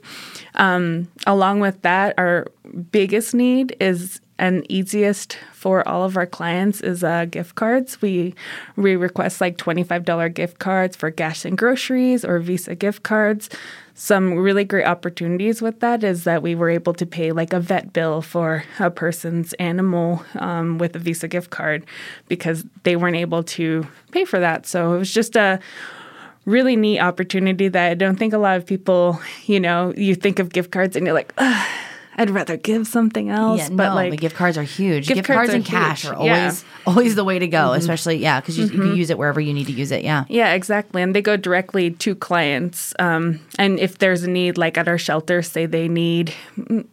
Um, 0.55 1.07
along 1.25 1.59
with 1.59 1.81
that, 1.81 2.13
our 2.17 2.47
biggest 2.91 3.33
need 3.33 3.75
is 3.79 4.21
and 4.39 4.65
easiest 4.69 5.37
for 5.51 5.87
all 5.87 6.03
of 6.03 6.15
our 6.15 6.27
clients 6.27 6.81
is 6.81 7.03
uh, 7.03 7.25
gift 7.25 7.55
cards. 7.55 8.01
We 8.01 8.35
we 8.75 8.95
request 8.95 9.41
like 9.41 9.57
twenty 9.57 9.83
five 9.83 10.05
dollar 10.05 10.29
gift 10.29 10.59
cards 10.59 10.95
for 10.95 11.09
gas 11.09 11.43
and 11.43 11.57
groceries 11.57 12.23
or 12.23 12.37
Visa 12.39 12.75
gift 12.75 13.01
cards. 13.01 13.49
Some 13.99 14.35
really 14.35 14.63
great 14.63 14.85
opportunities 14.85 15.59
with 15.59 15.79
that 15.79 16.03
is 16.03 16.23
that 16.25 16.43
we 16.43 16.53
were 16.53 16.69
able 16.69 16.93
to 16.93 17.05
pay 17.07 17.31
like 17.31 17.51
a 17.51 17.59
vet 17.59 17.93
bill 17.93 18.21
for 18.21 18.63
a 18.77 18.91
person's 18.91 19.53
animal 19.53 20.23
um, 20.35 20.77
with 20.77 20.95
a 20.95 20.99
Visa 20.99 21.27
gift 21.27 21.49
card 21.49 21.83
because 22.27 22.63
they 22.83 22.95
weren't 22.95 23.15
able 23.15 23.41
to 23.41 23.87
pay 24.11 24.23
for 24.23 24.39
that. 24.39 24.67
So 24.67 24.93
it 24.93 24.99
was 24.99 25.11
just 25.11 25.35
a 25.35 25.59
really 26.45 26.75
neat 26.75 26.99
opportunity 26.99 27.69
that 27.69 27.89
I 27.89 27.95
don't 27.95 28.17
think 28.17 28.33
a 28.33 28.37
lot 28.37 28.57
of 28.57 28.67
people, 28.67 29.19
you 29.47 29.59
know, 29.59 29.91
you 29.97 30.13
think 30.13 30.37
of 30.37 30.49
gift 30.49 30.69
cards 30.71 30.95
and 30.95 31.03
you're 31.07 31.15
like, 31.15 31.33
Ugh 31.39 31.67
I'd 32.19 32.29
rather 32.31 32.57
give 32.57 32.87
something 32.87 33.29
else. 33.29 33.59
Yeah, 33.59 33.69
but 33.69 33.89
no, 33.89 33.95
like 33.95 34.09
but 34.11 34.19
gift 34.19 34.35
cards 34.35 34.57
are 34.57 34.63
huge. 34.63 35.07
gift 35.07 35.17
Gift, 35.17 35.27
cards 35.27 35.51
cards, 35.51 35.53
and 35.53 35.65
cash 35.65 36.01
huge. 36.03 36.13
are 36.13 36.25
Yeah. 36.25 36.37
always 36.39 36.65
always 36.87 37.15
the 37.15 37.23
way 37.23 37.37
to 37.37 37.47
go, 37.47 37.73
especially 37.73 38.17
yeah, 38.17 38.39
because 38.39 38.57
you, 38.57 38.65
you 38.65 38.79
can 38.79 38.95
use 38.95 39.09
it 39.09 39.17
wherever 39.17 39.39
you 39.39 39.53
need 39.53 39.67
to 39.67 39.73
use 39.73 39.91
it. 39.91 40.03
Yeah. 40.03 40.25
Yeah, 40.29 40.53
exactly. 40.53 41.01
And 41.01 41.13
they 41.15 41.21
go 41.21 41.37
directly 41.37 41.91
to 41.91 42.15
clients. 42.15 42.93
Um, 42.97 43.39
and 43.59 43.79
if 43.79 43.99
there's 43.99 44.23
a 44.23 44.29
need, 44.29 44.57
like 44.57 44.77
at 44.77 44.87
our 44.87 44.97
shelter, 44.97 45.41
say 45.41 45.65
they 45.67 45.87
need, 45.87 46.33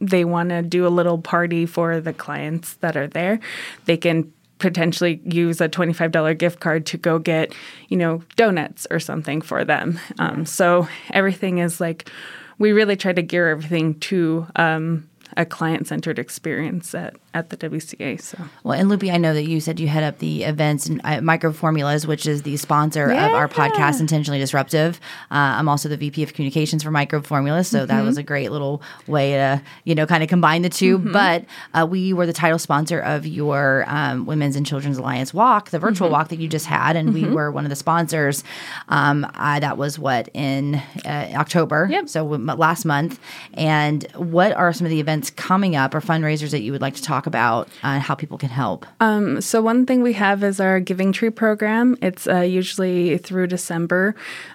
they 0.00 0.24
want 0.24 0.50
to 0.50 0.62
do 0.62 0.86
a 0.86 0.88
little 0.90 1.18
party 1.18 1.64
for 1.64 2.00
the 2.00 2.12
clients 2.12 2.74
that 2.74 2.96
are 2.96 3.06
there, 3.06 3.40
they 3.86 3.96
can 3.96 4.30
potentially 4.58 5.20
use 5.24 5.60
a 5.60 5.68
$25 5.68 6.38
gift 6.38 6.60
card 6.60 6.86
to 6.86 6.96
go 6.96 7.18
get, 7.18 7.52
you 7.88 7.96
know, 7.96 8.22
donuts 8.36 8.86
or 8.90 8.98
something 9.00 9.40
for 9.42 9.64
them. 9.64 9.98
Um, 10.18 10.44
so 10.46 10.86
everything 11.10 11.58
is 11.58 11.80
like, 11.80 12.10
we 12.58 12.72
really 12.72 12.96
try 12.96 13.12
to 13.12 13.20
gear 13.22 13.48
everything 13.48 13.98
to 14.00 14.46
um, 14.56 15.08
a 15.36 15.44
client 15.44 15.86
centered 15.86 16.18
experience 16.18 16.94
at, 16.94 17.16
at 17.32 17.50
the 17.50 17.56
WCA. 17.56 18.20
So. 18.20 18.38
Well, 18.62 18.78
and 18.78 18.88
Loopy, 18.88 19.10
I 19.10 19.16
know 19.16 19.34
that 19.34 19.44
you 19.48 19.60
said 19.60 19.80
you 19.80 19.88
head 19.88 20.02
up 20.04 20.18
the 20.18 20.44
events 20.44 20.86
and 20.86 21.00
uh, 21.04 21.20
Microbe 21.20 21.54
Formulas, 21.54 22.06
which 22.06 22.26
is 22.26 22.42
the 22.42 22.56
sponsor 22.56 23.10
of 23.10 23.32
our 23.32 23.48
podcast, 23.48 24.00
Intentionally 24.00 24.38
Disruptive. 24.38 25.00
Uh, 25.30 25.34
I'm 25.58 25.68
also 25.68 25.88
the 25.88 25.96
VP 25.96 26.22
of 26.22 26.34
Communications 26.34 26.82
for 26.82 26.90
Microbe 26.90 27.26
Formulas, 27.26 27.68
so 27.68 27.86
that 27.86 28.02
was 28.04 28.16
a 28.18 28.22
great 28.22 28.50
little 28.52 28.82
way 29.06 29.32
to 29.32 29.62
you 29.84 29.94
know 29.94 30.06
kind 30.06 30.22
of 30.22 30.28
combine 30.28 30.62
the 30.62 30.68
2 30.68 30.98
But 30.98 31.44
uh, 31.72 31.86
we 31.88 32.12
were 32.12 32.26
the 32.26 32.32
title 32.32 32.58
sponsor 32.58 33.00
of 33.00 33.26
your 33.26 33.84
um, 33.88 34.26
Women's 34.26 34.56
and 34.56 34.66
Children's 34.66 34.98
Alliance 34.98 35.32
walk, 35.34 35.70
the 35.70 35.78
virtual 35.78 36.08
walk 36.10 36.28
that 36.28 36.38
you 36.38 36.48
just 36.48 36.66
had, 36.66 36.96
and 36.96 37.12
we 37.14 37.24
were 37.28 37.50
one 37.50 37.64
of 37.64 37.70
the 37.70 37.76
sponsors. 37.76 38.44
Um, 38.88 39.26
I, 39.34 39.60
that 39.60 39.78
was 39.78 39.98
what 39.98 40.28
in 40.34 40.76
uh, 41.04 41.32
October, 41.34 41.88
Yep. 41.90 42.08
so 42.08 42.28
w- 42.28 42.44
last 42.54 42.84
month. 42.84 43.18
And 43.54 44.04
what 44.16 44.52
are 44.52 44.72
some 44.72 44.86
of 44.86 44.90
the 44.90 45.00
events 45.00 45.13
coming 45.36 45.76
up 45.76 45.94
or 45.94 46.00
fundraisers 46.00 46.50
that 46.50 46.60
you 46.60 46.72
would 46.72 46.80
like 46.80 46.94
to 46.94 47.02
talk 47.02 47.26
about 47.26 47.68
and 47.82 48.02
how 48.02 48.14
people 48.14 48.38
can 48.38 48.48
help? 48.48 48.86
Um, 49.00 49.40
so 49.40 49.62
one 49.62 49.86
thing 49.86 50.02
we 50.02 50.14
have 50.14 50.42
is 50.42 50.60
our 50.60 50.80
Giving 50.80 51.12
Tree 51.12 51.30
program. 51.30 51.96
It's 52.02 52.26
uh, 52.26 52.40
usually 52.40 53.18
through 53.18 53.48
December, 53.48 54.14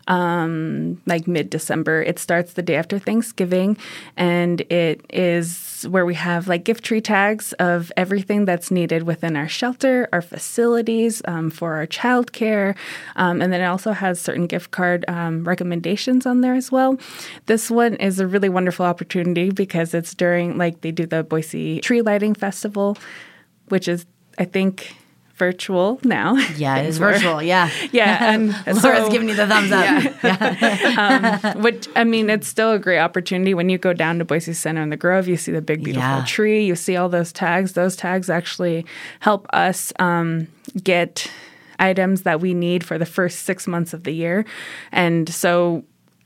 um, 0.10 1.02
like 1.06 1.28
mid 1.28 1.50
December. 1.50 2.02
It 2.02 2.20
starts 2.20 2.54
the 2.54 2.62
day 2.62 2.76
after 2.76 3.00
Thanksgiving, 3.00 3.78
and 4.18 4.62
it 4.62 5.06
is 5.10 5.86
where 5.90 6.06
we 6.06 6.16
have 6.16 6.48
like 6.48 6.66
gift 6.66 6.84
tree 6.84 7.00
tags 7.00 7.54
of 7.54 7.92
everything 7.96 8.44
that's 8.44 8.72
needed 8.72 9.04
within 9.04 9.38
our 9.38 9.48
shelter, 9.48 10.10
our 10.12 10.22
facilities, 10.22 11.22
um, 11.26 11.50
for 11.50 11.76
our 11.76 11.88
childcare, 11.88 12.76
um, 13.16 13.42
and 13.42 13.54
then 13.54 13.62
it 13.62 13.66
also 13.66 13.92
has 13.94 14.20
certain 14.20 14.48
gift 14.48 14.72
card 14.72 15.06
um, 15.08 15.44
recommendations 15.48 16.26
on 16.26 16.42
there 16.42 16.56
as 16.56 16.72
well. 16.72 16.98
This 17.46 17.72
one 17.72 17.94
is 17.96 18.20
a 18.20 18.28
really 18.28 18.50
wonderful 18.50 18.86
opportunity 18.86 19.52
because 19.52 19.94
it's 19.94 20.14
during 20.14 20.58
like 20.58 20.82
they 20.82 20.92
do 20.92 21.06
the 21.06 21.24
Boise 21.24 21.80
Tree 21.82 22.02
Lighting 22.02 22.34
Festival, 22.34 22.98
which 23.70 23.88
is 23.88 24.06
I 24.40 24.46
think 24.46 24.96
virtual 25.40 26.00
now. 26.04 26.36
Yeah, 26.58 26.78
it 26.78 26.86
is 26.90 26.98
virtual. 27.00 27.42
Yeah. 27.42 27.70
Yeah, 27.92 28.34
and 28.34 28.50
Laura's 28.84 29.06
so- 29.06 29.10
giving 29.12 29.30
you 29.30 29.36
the 29.36 29.48
thumbs 29.48 29.72
up. 29.72 31.56
Which 31.58 31.88
I 31.96 32.04
mean, 32.04 32.30
it's 32.30 32.48
still 32.48 32.72
a 32.74 32.80
great 32.80 33.00
opportunity 33.00 33.54
when 33.54 33.70
you 33.70 33.78
go 33.78 33.94
down 33.94 34.20
to 34.20 34.26
Boise 34.26 34.54
Center 34.54 34.82
in 34.82 34.90
the 34.90 34.98
Grove. 34.98 35.28
You 35.28 35.38
see 35.38 35.52
the 35.52 35.62
big, 35.62 35.84
beautiful 35.84 36.08
Yeah. 36.08 36.26
tree. 36.28 36.64
You 36.66 36.76
see 36.76 36.96
all 36.98 37.10
those 37.10 37.32
tags. 37.34 37.74
Those 37.74 37.96
tags 37.96 38.30
actually 38.30 38.86
help 39.22 39.48
us 39.54 39.92
um, 40.00 40.48
get 40.84 41.32
items 41.80 42.24
that 42.24 42.42
we 42.42 42.54
need 42.54 42.84
for 42.84 42.98
the 42.98 43.06
first 43.06 43.40
six 43.44 43.66
months 43.66 43.94
of 43.94 44.04
the 44.04 44.12
year, 44.14 44.46
and 44.92 45.30
so. 45.34 45.84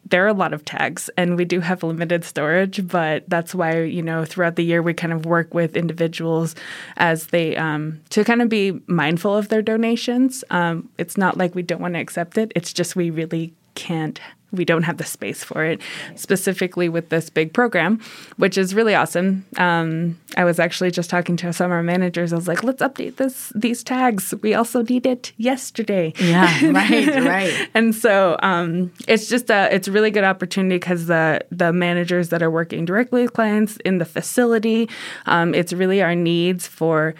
There 0.10 0.24
are 0.24 0.28
a 0.28 0.34
lot 0.34 0.54
of 0.54 0.66
tags, 0.66 1.10
and 1.18 1.38
we 1.38 1.46
do 1.46 1.60
have 1.60 1.84
limited 1.84 2.24
storage, 2.24 2.88
but 2.88 3.24
that's 3.30 3.56
why 3.56 3.82
you 3.82 4.02
know 4.02 4.26
throughout 4.26 4.56
the 4.56 4.63
year 4.63 4.82
we 4.82 4.94
kind 4.94 5.13
of 5.13 5.26
work 5.26 5.54
with 5.54 5.76
individuals 5.76 6.56
as 6.98 7.28
they 7.28 7.56
um, 7.56 8.02
to 8.10 8.24
kind 8.24 8.42
of 8.42 8.50
be 8.50 8.80
mindful 8.88 9.36
of 9.36 9.50
their 9.50 9.62
donations. 9.62 10.44
Um, 10.50 10.89
it's 10.98 11.18
not 11.18 11.38
like 11.38 11.56
we 11.56 11.63
don't 11.63 11.82
want 11.82 11.94
to 11.96 12.00
accept 12.00 12.38
it; 12.38 12.52
it's 12.56 12.74
just 12.74 12.96
we 12.96 13.10
really 13.10 13.54
can't 13.76 14.20
we 14.54 14.63
don't 14.63 14.84
have 14.84 14.98
the 14.98 15.04
space 15.04 15.44
for 15.44 15.66
it 15.66 15.82
specifically 16.16 16.88
with 16.88 17.10
this 17.10 17.30
big 17.30 17.54
program 17.54 18.00
which 18.38 18.58
is 18.58 18.74
really 18.74 18.96
awesome. 18.96 19.46
Um, 19.58 20.20
i 20.38 20.44
was 20.44 20.60
actually 20.60 20.92
just 20.92 21.10
talking 21.10 21.36
to 21.38 21.52
some 21.54 21.66
of 21.68 21.72
our 21.72 21.84
managers. 21.84 22.34
I 22.34 22.36
was 22.36 22.48
like 22.48 22.63
let's 22.63 22.82
update 22.82 23.18
this 23.18 23.52
these 23.56 23.84
tags. 23.84 24.34
We 24.42 24.54
also 24.54 24.84
need 24.84 25.06
it 25.06 25.34
yesterday. 25.38 26.13
Yeah, 26.20 26.48
right, 26.72 27.08
right. 27.08 27.70
and 27.74 27.94
so 27.94 28.38
um, 28.42 28.92
it's 29.08 29.28
just 29.28 29.50
a 29.50 29.74
it's 29.74 29.88
a 29.88 29.92
really 29.92 30.12
good 30.12 30.24
opportunity 30.24 30.76
because 30.76 31.08
the 31.08 31.42
the 31.52 31.74
managers 31.74 32.30
that 32.30 32.42
are 32.42 32.52
working 32.52 32.86
directly 32.86 33.24
with 33.24 33.34
clients 33.34 33.78
in 33.78 33.98
the 33.98 34.06
facility 34.06 34.89
um, 35.26 35.54
it's 35.54 35.74
really 35.74 36.02
our 36.02 36.16
needs 36.16 36.68
for 36.68 37.16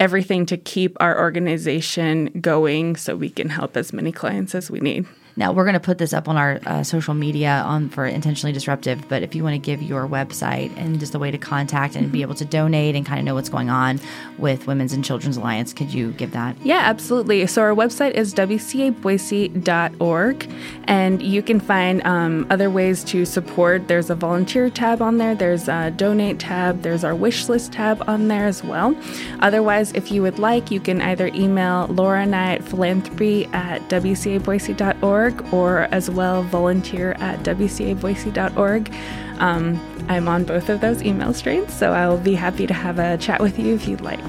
everything 0.00 0.46
to 0.46 0.56
keep 0.56 0.96
our 1.00 1.18
organization 1.18 2.26
going 2.40 2.94
so 2.96 3.16
we 3.16 3.30
can 3.30 3.48
help 3.48 3.76
as 3.76 3.92
many 3.92 4.12
clients 4.12 4.54
as 4.54 4.70
we 4.70 4.80
need 4.80 5.06
Now 5.38 5.52
we're 5.52 5.62
going 5.62 5.74
to 5.74 5.80
put 5.80 5.98
this 5.98 6.12
up 6.12 6.28
on 6.28 6.36
our 6.36 6.58
uh, 6.66 6.82
social 6.82 7.14
media 7.14 7.62
on 7.64 7.90
for 7.90 8.04
intentionally 8.04 8.52
disruptive. 8.52 9.08
But 9.08 9.22
if 9.22 9.36
you 9.36 9.44
want 9.44 9.54
to 9.54 9.58
give 9.58 9.80
your 9.80 10.08
website 10.08 10.76
and 10.76 10.98
just 10.98 11.14
a 11.14 11.18
way 11.20 11.30
to 11.30 11.38
contact 11.38 11.94
and 11.94 12.10
be 12.10 12.22
able 12.22 12.34
to 12.34 12.44
donate 12.44 12.96
and 12.96 13.06
kind 13.06 13.20
of 13.20 13.24
know 13.24 13.36
what's 13.36 13.48
going 13.48 13.70
on 13.70 14.00
with 14.36 14.66
Women's 14.66 14.92
and 14.92 15.04
Children's 15.04 15.36
Alliance, 15.36 15.72
could 15.72 15.94
you 15.94 16.10
give 16.10 16.32
that? 16.32 16.56
Yeah, 16.64 16.80
absolutely. 16.80 17.46
So 17.46 17.62
our 17.62 17.72
website 17.72 18.14
is 18.14 18.34
wcaboise.org, 18.34 20.50
and 20.84 21.22
you 21.22 21.40
can 21.40 21.60
find 21.60 22.04
um, 22.04 22.44
other 22.50 22.68
ways 22.68 23.04
to 23.04 23.24
support. 23.24 23.86
There's 23.86 24.10
a 24.10 24.16
volunteer 24.16 24.68
tab 24.70 25.00
on 25.00 25.18
there, 25.18 25.36
there's 25.36 25.68
a 25.68 25.92
donate 25.92 26.40
tab, 26.40 26.82
there's 26.82 27.04
our 27.04 27.14
wish 27.14 27.48
list 27.48 27.72
tab 27.72 28.02
on 28.08 28.26
there 28.26 28.46
as 28.46 28.64
well. 28.64 28.96
Otherwise, 29.38 29.92
if 29.92 30.10
you 30.10 30.20
would 30.22 30.40
like, 30.40 30.72
you 30.72 30.80
can 30.80 31.00
either 31.00 31.28
email 31.28 31.86
Laura 31.86 32.22
and 32.22 32.34
I 32.34 32.54
at 32.54 32.64
philanthropy 32.64 33.44
at 33.52 33.88
wcaboise.org 33.88 35.27
or 35.52 35.80
as 35.90 36.10
well 36.10 36.42
volunteer 36.42 37.12
at 37.18 37.40
wcaboise.org. 37.40 38.94
Um, 39.38 40.06
I'm 40.08 40.28
on 40.28 40.44
both 40.44 40.68
of 40.68 40.80
those 40.80 41.02
email 41.02 41.32
strains, 41.32 41.72
so 41.72 41.92
I 41.92 42.08
will 42.08 42.18
be 42.18 42.34
happy 42.34 42.66
to 42.66 42.74
have 42.74 42.98
a 42.98 43.18
chat 43.18 43.40
with 43.40 43.58
you 43.58 43.74
if 43.74 43.86
you'd 43.86 44.00
like. 44.00 44.20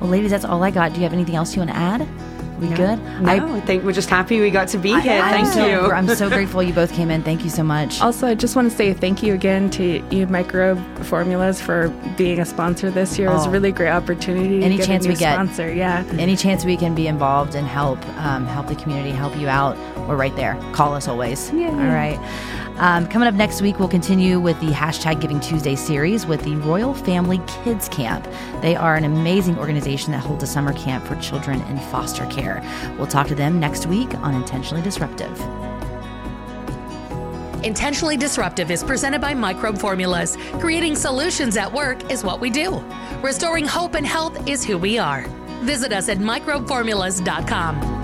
Well, 0.00 0.10
ladies, 0.10 0.30
that's 0.30 0.44
all 0.44 0.62
I 0.62 0.70
got. 0.70 0.92
Do 0.92 0.96
you 0.96 1.04
have 1.04 1.12
anything 1.12 1.36
else 1.36 1.54
you 1.54 1.60
want 1.60 1.70
to 1.70 1.76
add? 1.76 2.08
We 2.62 2.76
good? 2.76 2.98
No, 3.20 3.54
I, 3.56 3.60
think 3.60 3.84
we're 3.84 3.92
just 3.92 4.08
happy 4.08 4.40
we 4.40 4.50
got 4.50 4.68
to 4.68 4.78
be 4.78 4.90
here. 5.00 5.20
I'm 5.20 5.44
Thank 5.44 5.46
so- 5.48 5.66
you. 5.66 5.90
I'm 5.90 6.08
so 6.08 6.28
grateful 6.36 6.62
you 6.62 6.72
both 6.72 6.92
came 6.92 7.10
in. 7.10 7.22
Thank 7.22 7.42
you 7.44 7.50
so 7.50 7.62
much. 7.62 8.00
Also, 8.00 8.26
I 8.28 8.34
just 8.34 8.54
want 8.56 8.70
to 8.70 8.76
say 8.76 8.92
thank 8.94 9.22
you 9.22 9.34
again 9.34 9.68
to 9.70 10.02
you, 10.14 10.26
Microbe 10.28 10.80
Formulas, 11.04 11.60
for 11.60 11.88
being 12.16 12.38
a 12.40 12.44
sponsor 12.44 12.90
this 12.90 13.18
year. 13.18 13.28
It 13.28 13.32
was 13.34 13.46
a 13.46 13.48
Oh. 13.48 13.52
really 13.52 13.72
great 13.72 13.90
opportunity. 13.90 14.60
to 14.60 14.64
Any 14.66 14.78
chance 14.78 15.06
we 15.06 15.14
get. 15.14 15.34
sponsor, 15.34 15.72
yeah. 15.72 16.04
Any 16.18 16.36
chance 16.36 16.64
we 16.64 16.76
can 16.76 16.94
be 16.94 17.06
involved 17.08 17.54
and 17.54 17.66
help 17.66 17.98
um, 18.18 18.46
help 18.46 18.68
the 18.68 18.76
community, 18.76 19.10
help 19.10 19.36
you 19.36 19.48
out, 19.48 19.76
we're 20.08 20.16
right 20.16 20.34
there. 20.36 20.54
Call 20.72 20.94
us 20.94 21.08
always. 21.08 21.50
Yeah. 21.52 21.68
All 21.70 21.74
right. 21.76 22.18
Um, 22.82 23.06
coming 23.06 23.28
up 23.28 23.34
next 23.34 23.62
week, 23.62 23.78
we'll 23.78 23.86
continue 23.86 24.40
with 24.40 24.58
the 24.58 24.72
hashtag 24.72 25.20
Giving 25.20 25.38
Tuesday 25.38 25.76
series 25.76 26.26
with 26.26 26.42
the 26.42 26.56
Royal 26.56 26.92
Family 26.92 27.40
Kids 27.46 27.88
Camp. 27.88 28.26
They 28.60 28.74
are 28.74 28.96
an 28.96 29.04
amazing 29.04 29.56
organization 29.56 30.10
that 30.10 30.18
holds 30.18 30.42
a 30.42 30.48
summer 30.48 30.72
camp 30.72 31.06
for 31.06 31.14
children 31.20 31.60
in 31.68 31.78
foster 31.78 32.26
care. 32.26 32.60
We'll 32.98 33.06
talk 33.06 33.28
to 33.28 33.36
them 33.36 33.60
next 33.60 33.86
week 33.86 34.12
on 34.16 34.34
Intentionally 34.34 34.82
Disruptive. 34.82 35.40
Intentionally 37.64 38.16
Disruptive 38.16 38.68
is 38.72 38.82
presented 38.82 39.20
by 39.20 39.32
Microbe 39.32 39.78
Formulas. 39.78 40.36
Creating 40.54 40.96
solutions 40.96 41.56
at 41.56 41.72
work 41.72 42.10
is 42.10 42.24
what 42.24 42.40
we 42.40 42.50
do. 42.50 42.82
Restoring 43.22 43.64
hope 43.64 43.94
and 43.94 44.04
health 44.04 44.48
is 44.48 44.64
who 44.64 44.76
we 44.76 44.98
are. 44.98 45.24
Visit 45.60 45.92
us 45.92 46.08
at 46.08 46.18
microbeformulas.com. 46.18 48.01